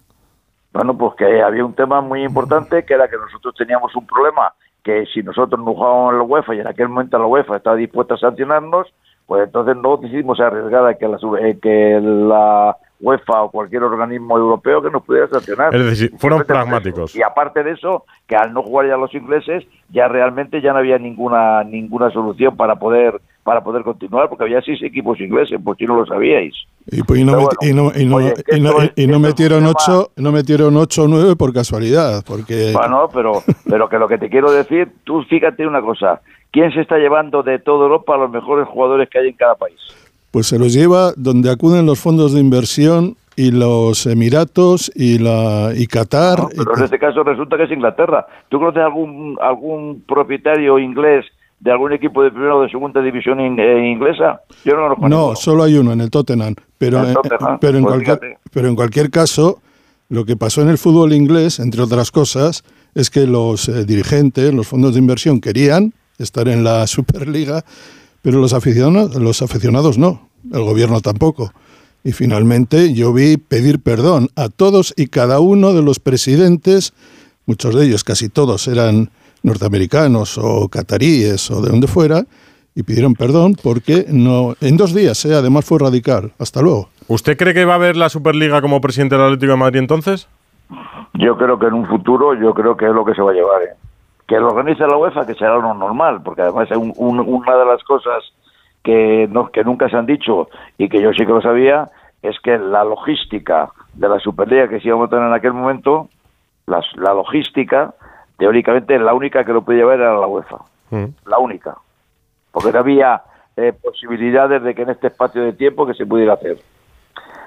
Bueno, 0.72 0.96
pues 0.96 1.14
que 1.16 1.42
había 1.42 1.64
un 1.64 1.74
tema 1.74 2.00
muy 2.00 2.24
importante 2.24 2.84
que 2.84 2.94
era 2.94 3.08
que 3.08 3.16
nosotros 3.16 3.54
teníamos 3.56 3.94
un 3.94 4.06
problema 4.06 4.52
que 4.82 5.04
si 5.12 5.22
nosotros 5.22 5.60
no 5.60 5.74
jugábamos 5.74 6.12
en 6.12 6.18
la 6.18 6.24
UEFA 6.24 6.54
y 6.54 6.60
en 6.60 6.66
aquel 6.66 6.88
momento 6.88 7.18
la 7.18 7.26
UEFA 7.26 7.56
estaba 7.56 7.76
dispuesta 7.76 8.14
a 8.14 8.18
sancionarnos, 8.18 8.92
pues 9.26 9.44
entonces 9.44 9.76
no 9.76 9.96
decidimos 9.96 10.40
arriesgar 10.40 10.86
a 10.86 10.94
que 10.94 11.08
la, 11.08 11.18
eh, 11.40 11.58
que 11.60 12.00
la 12.02 12.76
UEFA 13.02 13.42
o 13.42 13.50
cualquier 13.50 13.82
organismo 13.82 14.38
europeo 14.38 14.80
que 14.80 14.90
nos 14.90 15.02
pudiera 15.02 15.28
sancionar. 15.28 15.74
Es 15.74 15.84
decir, 15.84 16.12
fueron 16.18 16.38
por 16.38 16.46
pragmáticos. 16.46 17.14
Y 17.16 17.22
aparte 17.22 17.62
de 17.62 17.72
eso, 17.72 18.04
que 18.26 18.36
al 18.36 18.54
no 18.54 18.62
jugar 18.62 18.86
ya 18.86 18.96
los 18.96 19.12
ingleses, 19.12 19.64
ya 19.90 20.08
realmente 20.08 20.62
ya 20.62 20.72
no 20.72 20.78
había 20.78 20.98
ninguna 20.98 21.64
ninguna 21.64 22.10
solución 22.10 22.56
para 22.56 22.76
poder 22.76 23.20
para 23.42 23.62
poder 23.64 23.82
continuar, 23.82 24.28
porque 24.28 24.44
había 24.44 24.62
seis 24.62 24.80
equipos 24.82 25.20
ingleses, 25.20 25.58
pues 25.62 25.76
si 25.76 25.84
no 25.84 25.96
lo 25.96 26.06
sabíais. 26.06 26.54
Y, 26.86 27.02
pues, 27.02 27.20
y 27.20 27.24
no, 27.24 29.18
metieron 29.18 29.66
ocho, 29.66 30.12
no 30.16 30.32
metieron 30.32 30.76
ocho 30.76 31.04
o 31.04 31.08
nueve 31.08 31.34
por 31.34 31.52
casualidad, 31.52 32.22
porque 32.24 32.72
Bueno, 32.72 33.08
pero, 33.12 33.42
pero 33.68 33.88
que 33.88 33.98
lo 33.98 34.06
que 34.06 34.18
te 34.18 34.30
quiero 34.30 34.52
decir, 34.52 34.92
tú 35.04 35.22
fíjate 35.24 35.66
una 35.66 35.80
cosa, 35.80 36.20
¿quién 36.52 36.72
se 36.72 36.82
está 36.82 36.98
llevando 36.98 37.42
de 37.42 37.58
toda 37.58 37.84
Europa 37.84 38.14
a 38.14 38.18
los 38.18 38.30
mejores 38.30 38.68
jugadores 38.68 39.08
que 39.10 39.18
hay 39.18 39.28
en 39.28 39.36
cada 39.36 39.56
país? 39.56 39.80
Pues 40.32 40.48
se 40.48 40.58
los 40.58 40.72
lleva 40.72 41.12
donde 41.16 41.48
acuden 41.50 41.86
los 41.86 42.00
fondos 42.00 42.32
de 42.32 42.40
inversión 42.40 43.16
y 43.36 43.50
los 43.52 44.04
Emiratos 44.06 44.90
y 44.94 45.18
la 45.18 45.72
y 45.76 45.86
Qatar. 45.86 46.40
Pero 46.56 46.76
en 46.76 46.84
este 46.84 46.98
caso 46.98 47.22
resulta 47.22 47.56
que 47.56 47.64
es 47.64 47.70
Inglaterra. 47.70 48.26
¿Tú 48.48 48.58
conoces 48.58 48.82
algún 48.82 49.36
algún 49.40 50.02
propietario 50.08 50.78
inglés 50.80 51.24
de 51.60 51.70
algún 51.70 51.92
equipo 51.92 52.22
de 52.24 52.30
primera 52.32 52.56
o 52.56 52.62
de 52.62 52.68
segunda 52.70 53.00
división 53.00 53.38
in- 53.40 53.58
eh, 53.60 53.88
inglesa? 53.90 54.40
Yo 54.64 54.74
no 54.74 54.88
lo 54.88 54.96
conozco. 54.96 55.08
no, 55.08 55.36
solo 55.36 55.62
hay 55.62 55.76
uno 55.76 55.92
en 55.92 56.00
el 56.00 56.10
Tottenham, 56.10 56.54
pero 56.76 56.98
En 57.04 57.12
eh, 57.12 57.14
pero 57.60 57.80
pues 57.80 57.84
cualquier 57.84 58.18
fíjate. 58.18 58.38
pero 58.52 58.68
en 58.68 58.74
cualquier 58.74 59.10
caso 59.10 59.60
lo 60.08 60.24
que 60.26 60.36
pasó 60.36 60.60
en 60.60 60.68
el 60.68 60.76
fútbol 60.76 61.14
inglés, 61.14 61.58
entre 61.58 61.80
otras 61.82 62.10
cosas, 62.10 62.64
es 62.94 63.08
que 63.08 63.26
los 63.26 63.66
eh, 63.70 63.86
dirigentes, 63.86 64.52
los 64.52 64.66
fondos 64.66 64.92
de 64.92 64.98
inversión 65.00 65.40
querían 65.40 65.94
estar 66.18 66.48
en 66.48 66.64
la 66.64 66.86
Superliga, 66.96 67.64
pero 68.22 68.40
los 68.40 68.54
aficionados, 68.54 69.16
los 69.16 69.42
aficionados 69.42 69.98
no, 69.98 70.28
el 70.52 70.62
gobierno 70.62 71.00
tampoco. 71.00 71.52
Y 72.04 72.12
finalmente 72.12 72.94
yo 72.94 73.12
vi 73.12 73.36
pedir 73.36 73.80
perdón 73.80 74.28
a 74.34 74.48
todos 74.48 74.94
y 74.96 75.06
cada 75.06 75.40
uno 75.40 75.72
de 75.72 75.82
los 75.82 76.00
presidentes, 76.00 76.94
muchos 77.46 77.74
de 77.74 77.86
ellos, 77.86 78.02
casi 78.02 78.28
todos 78.28 78.66
eran 78.66 79.10
norteamericanos 79.42 80.38
o 80.38 80.68
cataríes 80.68 81.50
o 81.50 81.60
de 81.60 81.70
donde 81.70 81.86
fuera, 81.86 82.24
y 82.74 82.84
pidieron 82.84 83.14
perdón 83.14 83.54
porque 83.62 84.06
no 84.08 84.54
en 84.60 84.76
dos 84.76 84.94
días, 84.94 85.24
¿eh? 85.26 85.34
además 85.34 85.64
fue 85.64 85.78
radical. 85.78 86.32
Hasta 86.38 86.62
luego. 86.62 86.88
¿Usted 87.08 87.36
cree 87.36 87.52
que 87.52 87.64
va 87.64 87.74
a 87.74 87.76
haber 87.76 87.96
la 87.96 88.08
Superliga 88.08 88.62
como 88.62 88.80
presidente 88.80 89.16
del 89.16 89.24
Atlético 89.24 89.52
de 89.52 89.58
Madrid 89.58 89.78
entonces? 89.80 90.28
Yo 91.14 91.36
creo 91.36 91.58
que 91.58 91.66
en 91.66 91.74
un 91.74 91.86
futuro, 91.86 92.34
yo 92.34 92.54
creo 92.54 92.76
que 92.76 92.86
es 92.86 92.92
lo 92.92 93.04
que 93.04 93.14
se 93.14 93.20
va 93.20 93.32
a 93.32 93.34
llevar. 93.34 93.62
¿eh? 93.62 93.74
Que 94.26 94.38
lo 94.38 94.48
organice 94.48 94.86
la 94.86 94.96
UEFA, 94.96 95.26
que 95.26 95.34
será 95.34 95.56
lo 95.56 95.74
normal, 95.74 96.22
porque 96.22 96.42
además 96.42 96.70
es 96.70 96.76
un- 96.76 96.92
un- 96.96 97.20
una 97.20 97.56
de 97.56 97.64
las 97.66 97.82
cosas 97.84 98.22
que, 98.82 99.26
no, 99.30 99.48
que 99.50 99.64
nunca 99.64 99.88
se 99.88 99.96
han 99.96 100.06
dicho 100.06 100.48
y 100.78 100.88
que 100.88 101.00
yo 101.00 101.10
sí 101.12 101.26
que 101.26 101.32
lo 101.32 101.40
sabía, 101.42 101.90
es 102.22 102.38
que 102.40 102.56
la 102.58 102.84
logística 102.84 103.68
de 103.94 104.08
la 104.08 104.18
Superliga 104.20 104.68
que 104.68 104.80
se 104.80 104.88
iba 104.88 104.96
a 104.96 105.00
montar 105.00 105.20
en 105.22 105.32
aquel 105.32 105.52
momento, 105.52 106.08
la, 106.66 106.80
la 106.94 107.14
logística, 107.14 107.94
teóricamente 108.38 108.98
la 108.98 109.12
única 109.14 109.44
que 109.44 109.52
lo 109.52 109.62
podía 109.62 109.80
llevar 109.80 110.00
era 110.00 110.14
la 110.16 110.26
UEFA. 110.26 110.58
Mm. 110.90 111.04
La 111.26 111.38
única. 111.38 111.76
porque 112.52 112.70
no 112.72 112.78
había 112.80 113.22
eh, 113.56 113.72
posibilidades 113.72 114.62
de 114.62 114.74
que 114.74 114.82
en 114.82 114.90
este 114.90 115.06
espacio 115.08 115.42
de 115.42 115.52
tiempo 115.54 115.86
que 115.86 115.94
se 115.94 116.04
pudiera 116.06 116.34
hacer. 116.34 116.58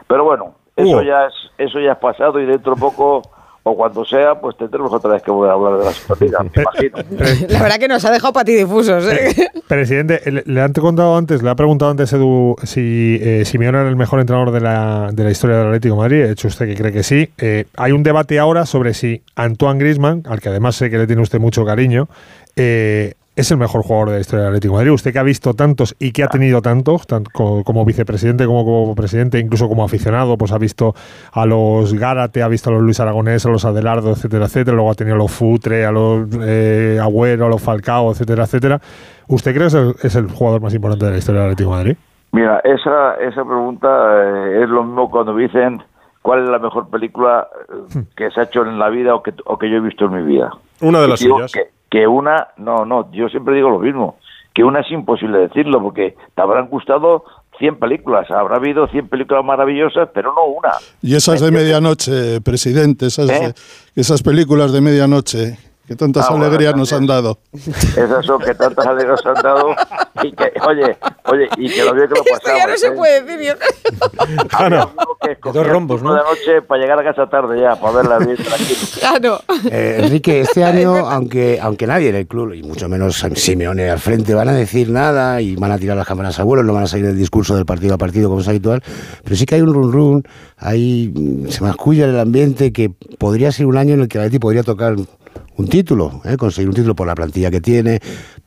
Pero 0.07 0.23
bueno, 0.23 0.55
eso 0.75 0.89
Hugo. 0.97 1.01
ya 1.03 1.25
es 1.27 1.33
eso 1.57 1.79
ya 1.79 1.93
es 1.93 1.97
pasado 1.99 2.39
y 2.39 2.45
dentro 2.45 2.75
de 2.75 2.81
poco 2.81 3.21
o 3.67 3.75
cuando 3.75 4.05
sea, 4.05 4.39
pues 4.39 4.55
tendremos 4.57 4.93
otra 4.93 5.13
vez 5.13 5.23
que 5.23 5.31
volver 5.31 5.49
a 5.49 5.53
hablar 5.55 5.79
de 5.79 5.85
la 5.85 5.91
Superliga, 5.91 6.37
me 6.43 6.51
imagino. 6.61 7.47
La 7.49 7.63
verdad 7.63 7.79
que 7.79 7.87
nos 7.87 8.05
ha 8.05 8.11
dejado 8.11 8.31
patidifusos. 8.31 9.03
¿eh? 9.11 9.49
Presidente, 9.67 10.21
le, 10.31 10.43
le 10.45 10.61
han 10.61 10.71
contado 10.73 11.17
antes, 11.17 11.41
le 11.41 11.49
ha 11.49 11.55
preguntado 11.55 11.89
antes 11.89 12.13
Edu 12.13 12.55
si 12.61 13.17
eh, 13.19 13.43
Simeone 13.43 13.79
era 13.79 13.89
el 13.89 13.95
mejor 13.95 14.19
entrenador 14.19 14.51
de 14.51 14.61
la, 14.61 15.09
de 15.11 15.23
la 15.23 15.31
historia 15.31 15.57
del 15.57 15.67
Atlético 15.69 15.95
de 15.95 15.99
Madrid. 15.99 16.21
Ha 16.25 16.31
hecho 16.33 16.47
usted 16.47 16.67
que 16.67 16.75
cree 16.75 16.91
que 16.91 17.01
sí. 17.01 17.27
Eh, 17.39 17.65
hay 17.75 17.91
un 17.91 18.03
debate 18.03 18.37
ahora 18.37 18.67
sobre 18.67 18.93
si 18.93 19.23
Antoine 19.35 19.79
Griezmann, 19.79 20.21
al 20.29 20.41
que 20.41 20.49
además 20.49 20.75
sé 20.75 20.91
que 20.91 20.99
le 20.99 21.07
tiene 21.07 21.23
usted 21.23 21.39
mucho 21.39 21.65
cariño, 21.65 22.07
eh, 22.55 23.15
es 23.35 23.51
el 23.51 23.57
mejor 23.57 23.83
jugador 23.83 24.09
de 24.09 24.15
la 24.15 24.21
historia 24.21 24.43
del 24.45 24.49
Atlético 24.53 24.73
de 24.73 24.77
Madrid. 24.79 24.91
Usted 24.93 25.11
que 25.13 25.19
ha 25.19 25.23
visto 25.23 25.53
tantos 25.53 25.95
y 25.99 26.11
que 26.11 26.23
ha 26.23 26.27
tenido 26.27 26.61
tantos, 26.61 27.05
tanto 27.05 27.31
co- 27.33 27.63
como, 27.63 27.83
vicepresidente 27.85 28.45
como 28.45 28.63
como 28.63 28.95
presidente, 28.95 29.39
incluso 29.39 29.67
como 29.67 29.83
aficionado, 29.83 30.37
pues 30.37 30.51
ha 30.51 30.57
visto 30.57 30.93
a 31.33 31.45
los 31.45 31.93
Gárate, 31.93 32.43
ha 32.43 32.47
visto 32.47 32.69
a 32.69 32.73
los 32.73 32.81
Luis 32.81 32.99
Aragonés, 32.99 33.45
a 33.45 33.49
los 33.49 33.65
Adelardo, 33.65 34.11
etcétera, 34.11 34.45
etcétera. 34.45 34.75
Luego 34.75 34.91
ha 34.91 34.95
tenido 34.95 35.15
a 35.15 35.19
los 35.19 35.31
Futre, 35.31 35.85
a 35.85 35.91
los 35.91 36.27
eh, 36.41 36.97
Agüero, 37.01 37.47
a 37.47 37.49
los 37.49 37.61
Falcao, 37.61 38.11
etcétera, 38.11 38.43
etcétera. 38.43 38.79
¿Usted 39.27 39.51
cree 39.53 39.63
que 39.63 39.67
es 39.67 39.73
el, 39.73 39.95
es 40.03 40.15
el 40.15 40.29
jugador 40.29 40.61
más 40.61 40.73
importante 40.73 41.05
de 41.05 41.11
la 41.11 41.17
historia 41.17 41.41
del 41.41 41.51
Atlético 41.51 41.71
de 41.71 41.75
Madrid? 41.77 41.97
Mira, 42.31 42.59
esa, 42.63 43.15
esa 43.15 43.43
pregunta 43.45 43.87
eh, 43.87 44.63
es 44.63 44.69
lo 44.69 44.83
mismo 44.83 45.09
cuando 45.09 45.33
me 45.33 45.43
dicen 45.43 45.81
cuál 46.21 46.43
es 46.43 46.49
la 46.49 46.59
mejor 46.59 46.89
película 46.89 47.47
eh, 47.95 48.03
que 48.15 48.29
se 48.31 48.39
ha 48.39 48.43
hecho 48.43 48.63
en 48.65 48.77
la 48.79 48.89
vida 48.89 49.15
o 49.15 49.23
que, 49.23 49.33
o 49.45 49.57
que 49.57 49.69
yo 49.69 49.77
he 49.77 49.81
visto 49.81 50.05
en 50.05 50.13
mi 50.15 50.21
vida. 50.23 50.51
Una 50.81 50.99
de 50.99 51.07
Y 51.07 51.09
las 51.09 51.19
suyas. 51.19 51.51
Que, 51.51 51.61
que 51.89 52.07
una, 52.07 52.47
no, 52.57 52.85
no, 52.85 53.11
yo 53.11 53.29
siempre 53.29 53.55
digo 53.55 53.69
lo 53.69 53.79
mismo, 53.79 54.17
que 54.53 54.63
una 54.63 54.81
es 54.81 54.91
imposible 54.91 55.39
decirlo, 55.39 55.81
porque 55.81 56.15
te 56.33 56.41
habrán 56.41 56.67
gustado 56.67 57.23
100 57.59 57.79
películas, 57.79 58.29
habrá 58.31 58.57
habido 58.57 58.87
100 58.87 59.07
películas 59.07 59.43
maravillosas, 59.45 60.09
pero 60.13 60.33
no 60.33 60.45
una. 60.45 60.73
Y 61.01 61.15
esas 61.15 61.41
de 61.41 61.51
medianoche, 61.51 62.41
presidente, 62.41 63.07
esas, 63.07 63.29
¿Eh? 63.29 63.53
esas 63.95 64.23
películas 64.23 64.71
de 64.71 64.81
medianoche, 64.81 65.57
que 65.87 65.95
tantas 65.95 66.25
Ah, 66.25 66.31
bueno, 66.31 66.45
alegrías 66.45 66.75
nos 66.75 66.91
han 66.93 67.05
dado. 67.05 67.37
Esas 67.53 68.25
son 68.25 68.39
que 68.41 68.53
tantas 68.55 68.85
alegrías 68.85 69.23
han 69.25 69.35
dado 69.35 69.69
y 70.23 70.31
que, 70.31 70.51
oye, 70.67 70.97
oye, 71.25 71.47
y 71.57 71.69
que 71.69 71.83
lo 71.83 71.93
bien 71.93 72.07
que 72.07 72.15
lo 72.15 72.21
Esto 72.25 72.47
ya 72.47 72.53
no 72.67 72.73
pasamos. 72.73 72.79
se 72.79 72.87
¿eh? 72.87 72.91
puede 72.91 73.21
decir. 73.23 73.47
yo- 73.47 74.47
Jano. 74.49 74.81
Alguno 74.81 75.17
que 75.21 75.37
dos 75.53 75.67
rombos, 75.67 76.01
¿no? 76.01 76.13
de 76.13 76.21
noche 76.21 76.61
para 76.61 76.81
llegar 76.81 76.99
a 76.99 77.03
casa 77.03 77.29
tarde 77.29 77.59
ya, 77.61 77.75
para 77.79 77.97
verla 77.97 78.17
bien 78.19 78.37
tranquilo. 78.37 78.79
Ah, 79.05 79.19
no. 79.21 79.39
Eh, 79.71 79.99
Enrique, 80.03 80.41
este 80.41 80.63
año, 80.63 80.95
aunque, 81.07 81.59
aunque 81.61 81.85
nadie 81.85 82.09
en 82.09 82.15
el 82.15 82.27
club, 82.27 82.53
y 82.53 82.63
mucho 82.63 82.89
menos 82.89 83.23
Simeone 83.35 83.89
al 83.89 83.99
frente, 83.99 84.33
van 84.33 84.49
a 84.49 84.53
decir 84.53 84.89
nada 84.89 85.39
y 85.41 85.55
van 85.55 85.71
a 85.71 85.77
tirar 85.77 85.95
las 85.95 86.07
cámaras 86.07 86.39
a 86.39 86.43
vuelo, 86.43 86.63
no 86.63 86.73
van 86.73 86.83
a 86.83 86.87
seguir 86.87 87.05
el 87.05 87.17
discurso 87.17 87.55
del 87.55 87.65
partido 87.65 87.93
a 87.93 87.97
partido 87.99 88.27
como 88.29 88.41
es 88.41 88.47
habitual, 88.47 88.81
pero 89.23 89.35
sí 89.35 89.45
que 89.45 89.55
hay 89.55 89.61
un 89.61 89.73
run 89.73 89.91
run, 89.91 90.23
hay, 90.57 91.13
se 91.49 91.61
masculla 91.61 92.05
en 92.05 92.11
el 92.11 92.19
ambiente 92.19 92.73
que 92.73 92.89
podría 93.19 93.51
ser 93.51 93.67
un 93.67 93.77
año 93.77 93.93
en 93.93 94.01
el 94.01 94.07
que 94.07 94.17
el 94.17 94.23
Atleti 94.23 94.39
podría 94.39 94.63
tocar 94.63 94.95
un 95.57 95.67
título, 95.67 96.21
¿eh? 96.25 96.37
conseguir 96.37 96.69
un 96.69 96.75
título 96.75 96.95
por 96.95 97.07
la 97.07 97.15
plantilla 97.15 97.49
que 97.51 97.61
tiene, 97.61 97.99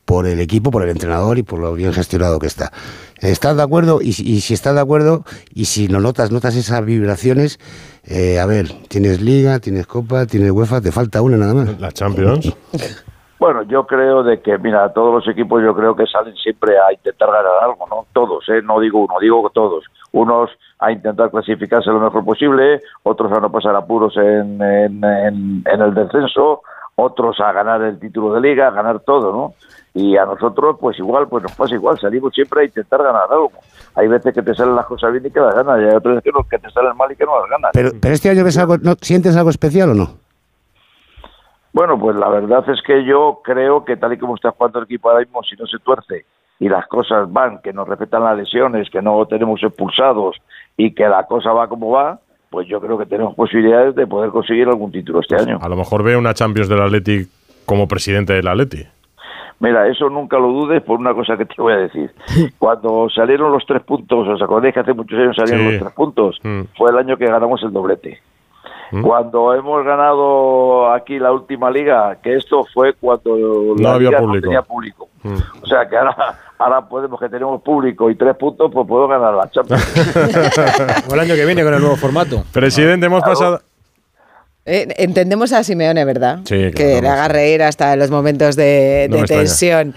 por 0.04 0.26
el 0.26 0.40
equipo, 0.40 0.70
por 0.70 0.82
el 0.82 0.90
entrenador 0.90 1.38
y 1.38 1.42
por 1.42 1.58
lo 1.58 1.72
bien 1.74 1.92
gestionado 1.92 2.38
que 2.38 2.46
está. 2.46 2.70
¿Estás 3.20 3.56
de 3.56 3.62
acuerdo? 3.62 4.00
Y, 4.02 4.12
si- 4.12 4.30
y 4.30 4.40
si 4.40 4.54
estás 4.54 4.74
de 4.74 4.80
acuerdo, 4.80 5.24
y 5.54 5.64
si 5.66 5.88
no 5.88 6.00
notas, 6.00 6.30
notas 6.30 6.54
esas 6.56 6.84
vibraciones, 6.84 7.58
eh, 8.04 8.38
a 8.40 8.46
ver, 8.46 8.66
tienes 8.88 9.20
Liga, 9.20 9.58
tienes 9.58 9.86
Copa, 9.86 10.26
tienes 10.26 10.50
UEFA, 10.50 10.80
te 10.80 10.92
falta 10.92 11.20
una 11.22 11.36
nada 11.36 11.54
más. 11.54 11.80
La 11.80 11.92
Champions. 11.92 12.54
Bueno, 13.38 13.62
yo 13.62 13.86
creo 13.86 14.24
de 14.24 14.40
que, 14.40 14.58
mira, 14.58 14.92
todos 14.92 15.14
los 15.14 15.28
equipos 15.32 15.62
yo 15.62 15.72
creo 15.74 15.94
que 15.94 16.06
salen 16.06 16.34
siempre 16.36 16.72
a 16.76 16.92
intentar 16.92 17.28
ganar 17.28 17.52
algo, 17.62 17.86
¿no? 17.88 18.06
Todos, 18.12 18.44
¿eh? 18.48 18.60
No 18.64 18.80
digo 18.80 19.04
uno, 19.04 19.14
digo 19.20 19.48
todos. 19.54 19.84
Unos 20.10 20.50
a 20.80 20.90
intentar 20.90 21.30
clasificarse 21.30 21.90
lo 21.90 22.00
mejor 22.00 22.24
posible, 22.24 22.80
otros 23.04 23.30
a 23.30 23.38
no 23.40 23.52
pasar 23.52 23.76
apuros 23.76 24.16
en, 24.16 24.60
en, 24.60 25.04
en- 25.04 25.64
en 25.72 25.80
el 25.80 25.94
descenso, 25.94 26.62
otros 27.00 27.38
a 27.38 27.52
ganar 27.52 27.80
el 27.82 27.98
título 28.00 28.34
de 28.34 28.40
liga, 28.40 28.66
a 28.66 28.72
ganar 28.72 28.98
todo, 29.00 29.32
¿no? 29.32 29.54
Y 29.94 30.16
a 30.16 30.26
nosotros, 30.26 30.76
pues 30.80 30.98
igual, 30.98 31.28
pues 31.28 31.44
nos 31.44 31.54
pasa 31.54 31.74
igual, 31.74 31.96
salimos 31.98 32.34
siempre 32.34 32.62
a 32.62 32.64
intentar 32.64 33.00
ganar 33.02 33.22
algo. 33.30 33.52
Hay 33.94 34.08
veces 34.08 34.34
que 34.34 34.42
te 34.42 34.52
salen 34.52 34.74
las 34.74 34.86
cosas 34.86 35.12
bien 35.12 35.24
y 35.24 35.30
que 35.30 35.38
las 35.38 35.54
ganas, 35.54 35.80
y 35.80 35.84
hay 35.84 35.94
otras 35.94 36.16
veces 36.16 36.32
que 36.50 36.58
te 36.58 36.70
salen 36.70 36.96
mal 36.96 37.10
y 37.12 37.16
que 37.16 37.24
no 37.24 37.38
las 37.40 37.50
ganas. 37.50 37.70
Pero, 37.72 37.90
pero 38.00 38.14
este 38.14 38.30
año 38.30 38.42
ves 38.42 38.58
algo, 38.58 38.78
¿no, 38.78 38.94
¿sientes 39.00 39.36
algo 39.36 39.50
especial 39.50 39.90
o 39.90 39.94
no? 39.94 40.08
Bueno, 41.72 41.96
pues 41.98 42.16
la 42.16 42.28
verdad 42.28 42.68
es 42.68 42.82
que 42.82 43.04
yo 43.04 43.40
creo 43.44 43.84
que 43.84 43.96
tal 43.96 44.12
y 44.12 44.18
como 44.18 44.34
está 44.34 44.50
jugando 44.50 44.80
el 44.80 44.86
equipo 44.86 45.08
ahora 45.08 45.20
mismo, 45.20 45.42
si 45.44 45.54
no 45.54 45.66
se 45.66 45.78
tuerce 45.78 46.26
y 46.58 46.68
las 46.68 46.88
cosas 46.88 47.32
van, 47.32 47.60
que 47.62 47.72
nos 47.72 47.86
respetan 47.86 48.24
las 48.24 48.36
lesiones, 48.36 48.90
que 48.90 49.00
no 49.00 49.24
tenemos 49.26 49.62
expulsados 49.62 50.36
y 50.76 50.92
que 50.94 51.08
la 51.08 51.26
cosa 51.26 51.52
va 51.52 51.68
como 51.68 51.90
va, 51.90 52.18
pues 52.50 52.66
yo 52.68 52.80
creo 52.80 52.98
que 52.98 53.06
tenemos 53.06 53.34
posibilidades 53.34 53.94
de 53.94 54.06
poder 54.06 54.30
conseguir 54.30 54.68
algún 54.68 54.90
título 54.92 55.20
este 55.20 55.36
año. 55.36 55.58
A 55.60 55.68
lo 55.68 55.76
mejor 55.76 56.02
ve 56.02 56.16
una 56.16 56.34
Champions 56.34 56.68
del 56.68 56.80
Atleti 56.82 57.26
como 57.66 57.86
presidente 57.88 58.32
del 58.32 58.48
Atleti. 58.48 58.84
Mira, 59.60 59.88
eso 59.88 60.08
nunca 60.08 60.38
lo 60.38 60.48
dudes 60.48 60.82
por 60.82 61.00
una 61.00 61.12
cosa 61.14 61.36
que 61.36 61.44
te 61.44 61.54
voy 61.60 61.72
a 61.72 61.78
decir. 61.78 62.10
Cuando 62.58 63.08
salieron 63.10 63.50
los 63.50 63.66
tres 63.66 63.82
puntos, 63.82 64.28
¿os 64.28 64.40
acordáis 64.40 64.72
que 64.72 64.80
hace 64.80 64.92
muchos 64.94 65.18
años 65.18 65.36
salieron 65.36 65.66
Sí. 65.66 65.72
los 65.72 65.80
tres 65.82 65.92
puntos? 65.94 66.38
Mm. 66.44 66.60
Fue 66.76 66.90
el 66.90 66.98
año 66.98 67.16
que 67.16 67.26
ganamos 67.26 67.62
el 67.64 67.72
doblete. 67.72 68.20
Mm. 68.90 69.02
Cuando 69.02 69.54
hemos 69.54 69.84
ganado 69.84 70.90
aquí 70.92 71.18
la 71.18 71.32
última 71.32 71.70
liga, 71.70 72.16
que 72.22 72.36
esto 72.36 72.64
fue 72.72 72.94
cuando 72.94 73.36
No 73.36 73.74
la 73.76 73.94
había 73.94 74.08
liga 74.08 74.20
público. 74.20 74.36
no 74.36 74.40
tenía 74.40 74.62
público. 74.62 75.08
Mm. 75.22 75.36
O 75.62 75.66
sea 75.66 75.88
que 75.88 75.96
ahora, 75.96 76.16
ahora 76.58 76.80
podemos 76.88 77.20
que 77.20 77.28
tenemos 77.28 77.60
público 77.62 78.08
y 78.10 78.14
tres 78.14 78.36
puntos, 78.36 78.70
pues 78.72 78.86
puedo 78.86 79.06
ganar 79.08 79.34
la 79.34 79.50
Champions. 79.50 79.84
O 81.10 81.14
el 81.14 81.20
año 81.20 81.34
que 81.34 81.44
viene 81.44 81.62
con 81.64 81.74
el 81.74 81.80
nuevo 81.80 81.96
formato. 81.96 82.42
Presidente, 82.52 83.06
hemos 83.06 83.22
pasado. 83.22 83.60
Eh, 84.70 84.86
entendemos 84.98 85.52
a 85.52 85.64
Simeone, 85.64 86.04
¿verdad? 86.04 86.40
Sí, 86.44 86.54
claro, 86.56 86.72
Que 86.74 87.00
le 87.02 87.08
haga 87.08 87.28
reír 87.28 87.62
hasta 87.62 87.94
en 87.94 87.98
los 88.00 88.10
momentos 88.10 88.54
de, 88.54 89.06
No 89.08 89.16
de 89.16 89.20
me 89.20 89.20
extraña. 89.22 89.42
tensión. 89.44 89.94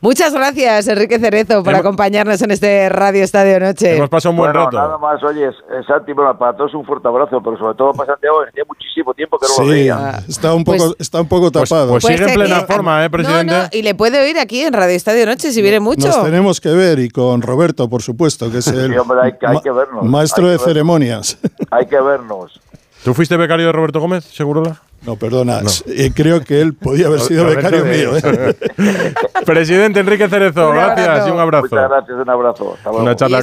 Muchas 0.00 0.32
gracias, 0.34 0.88
Enrique 0.88 1.18
Cerezo, 1.20 1.62
por 1.62 1.72
Hemos- 1.72 1.80
acompañarnos 1.80 2.40
en 2.42 2.50
este 2.50 2.88
Radio 2.88 3.22
Estadio 3.22 3.60
Noche. 3.60 3.96
Hemos 3.96 4.08
pasado 4.08 4.30
un 4.30 4.36
buen 4.38 4.52
bueno, 4.52 4.64
rato. 4.66 4.76
nada 4.76 4.98
más, 4.98 5.22
oye, 5.22 5.48
Santi, 5.86 6.12
bueno, 6.12 6.36
para 6.36 6.56
todos 6.56 6.74
un 6.74 6.84
fuerte 6.84 7.06
abrazo, 7.06 7.40
pero 7.42 7.56
sobre 7.56 7.76
todo 7.76 7.92
para 7.92 8.12
Santiago, 8.12 8.38
que 8.42 8.48
hacía 8.50 8.64
muchísimo 8.68 9.14
tiempo 9.14 9.38
que 9.38 9.46
no 9.46 9.64
lo 9.64 9.70
Sí, 9.72 9.78
veía. 9.78 10.22
está 10.28 10.54
un 10.54 10.64
poco, 10.64 10.78
Pues- 10.78 10.96
está 10.98 11.20
un 11.20 11.28
poco 11.28 11.52
Pues- 11.52 11.68
tapado. 11.68 11.90
pues 11.92 12.04
sigue 12.04 12.24
en 12.24 12.34
plena 12.34 12.58
eh, 12.60 12.64
forma, 12.66 13.04
¿eh, 13.04 13.10
presidente? 13.10 13.44
No, 13.52 13.62
no, 13.62 13.68
y 13.70 13.82
le 13.82 13.94
puede 13.94 14.20
oír 14.20 14.38
aquí 14.40 14.62
en 14.62 14.72
Radio 14.72 14.96
Estadio 14.96 15.24
Noche 15.26 15.52
si 15.52 15.62
viene 15.62 15.78
mucho. 15.78 16.08
Nos 16.08 16.24
tenemos 16.24 16.60
que 16.60 16.70
ver 16.70 16.98
y 16.98 17.08
con 17.08 17.40
Roberto, 17.42 17.88
por 17.88 18.02
supuesto, 18.02 18.50
que 18.50 18.58
es 18.58 18.66
el 18.68 18.90
Sí, 18.92 18.98
hombre, 18.98 19.18
hay 19.22 19.32
que- 19.38 19.46
hay 19.46 19.60
que 19.60 19.70
vernos, 19.70 20.04
maestro 20.04 20.46
hay 20.46 20.52
de 20.52 20.56
que 20.58 20.64
vernos. 20.64 20.74
ceremonias. 20.74 21.38
Hay 21.70 21.86
que 21.86 22.00
vernos. 22.00 22.60
¿Tú 23.04 23.14
fuiste 23.14 23.36
becario 23.36 23.66
de 23.66 23.72
Roberto 23.72 24.00
Gómez, 24.00 24.24
Segurola? 24.24 24.80
No, 25.04 25.16
perdona, 25.16 25.60
eh, 25.86 26.12
creo 26.14 26.44
que 26.44 26.60
él 26.60 26.74
podía 26.74 27.08
haber 27.08 27.18
sido 27.18 27.44
becario 27.44 27.84
mío. 27.84 28.16
¿eh? 28.16 28.54
Presidente 29.44 29.98
Enrique 29.98 30.28
Cerezo, 30.28 30.70
gracias 30.70 31.26
y 31.26 31.30
un 31.32 31.40
abrazo. 31.40 31.66
Muchas 31.68 31.88
gracias, 31.90 32.18
un 32.18 32.30
abrazo. 32.30 32.74
Hasta 32.74 32.90
luego. 32.90 33.02
Una 33.02 33.16
charla 33.16 33.40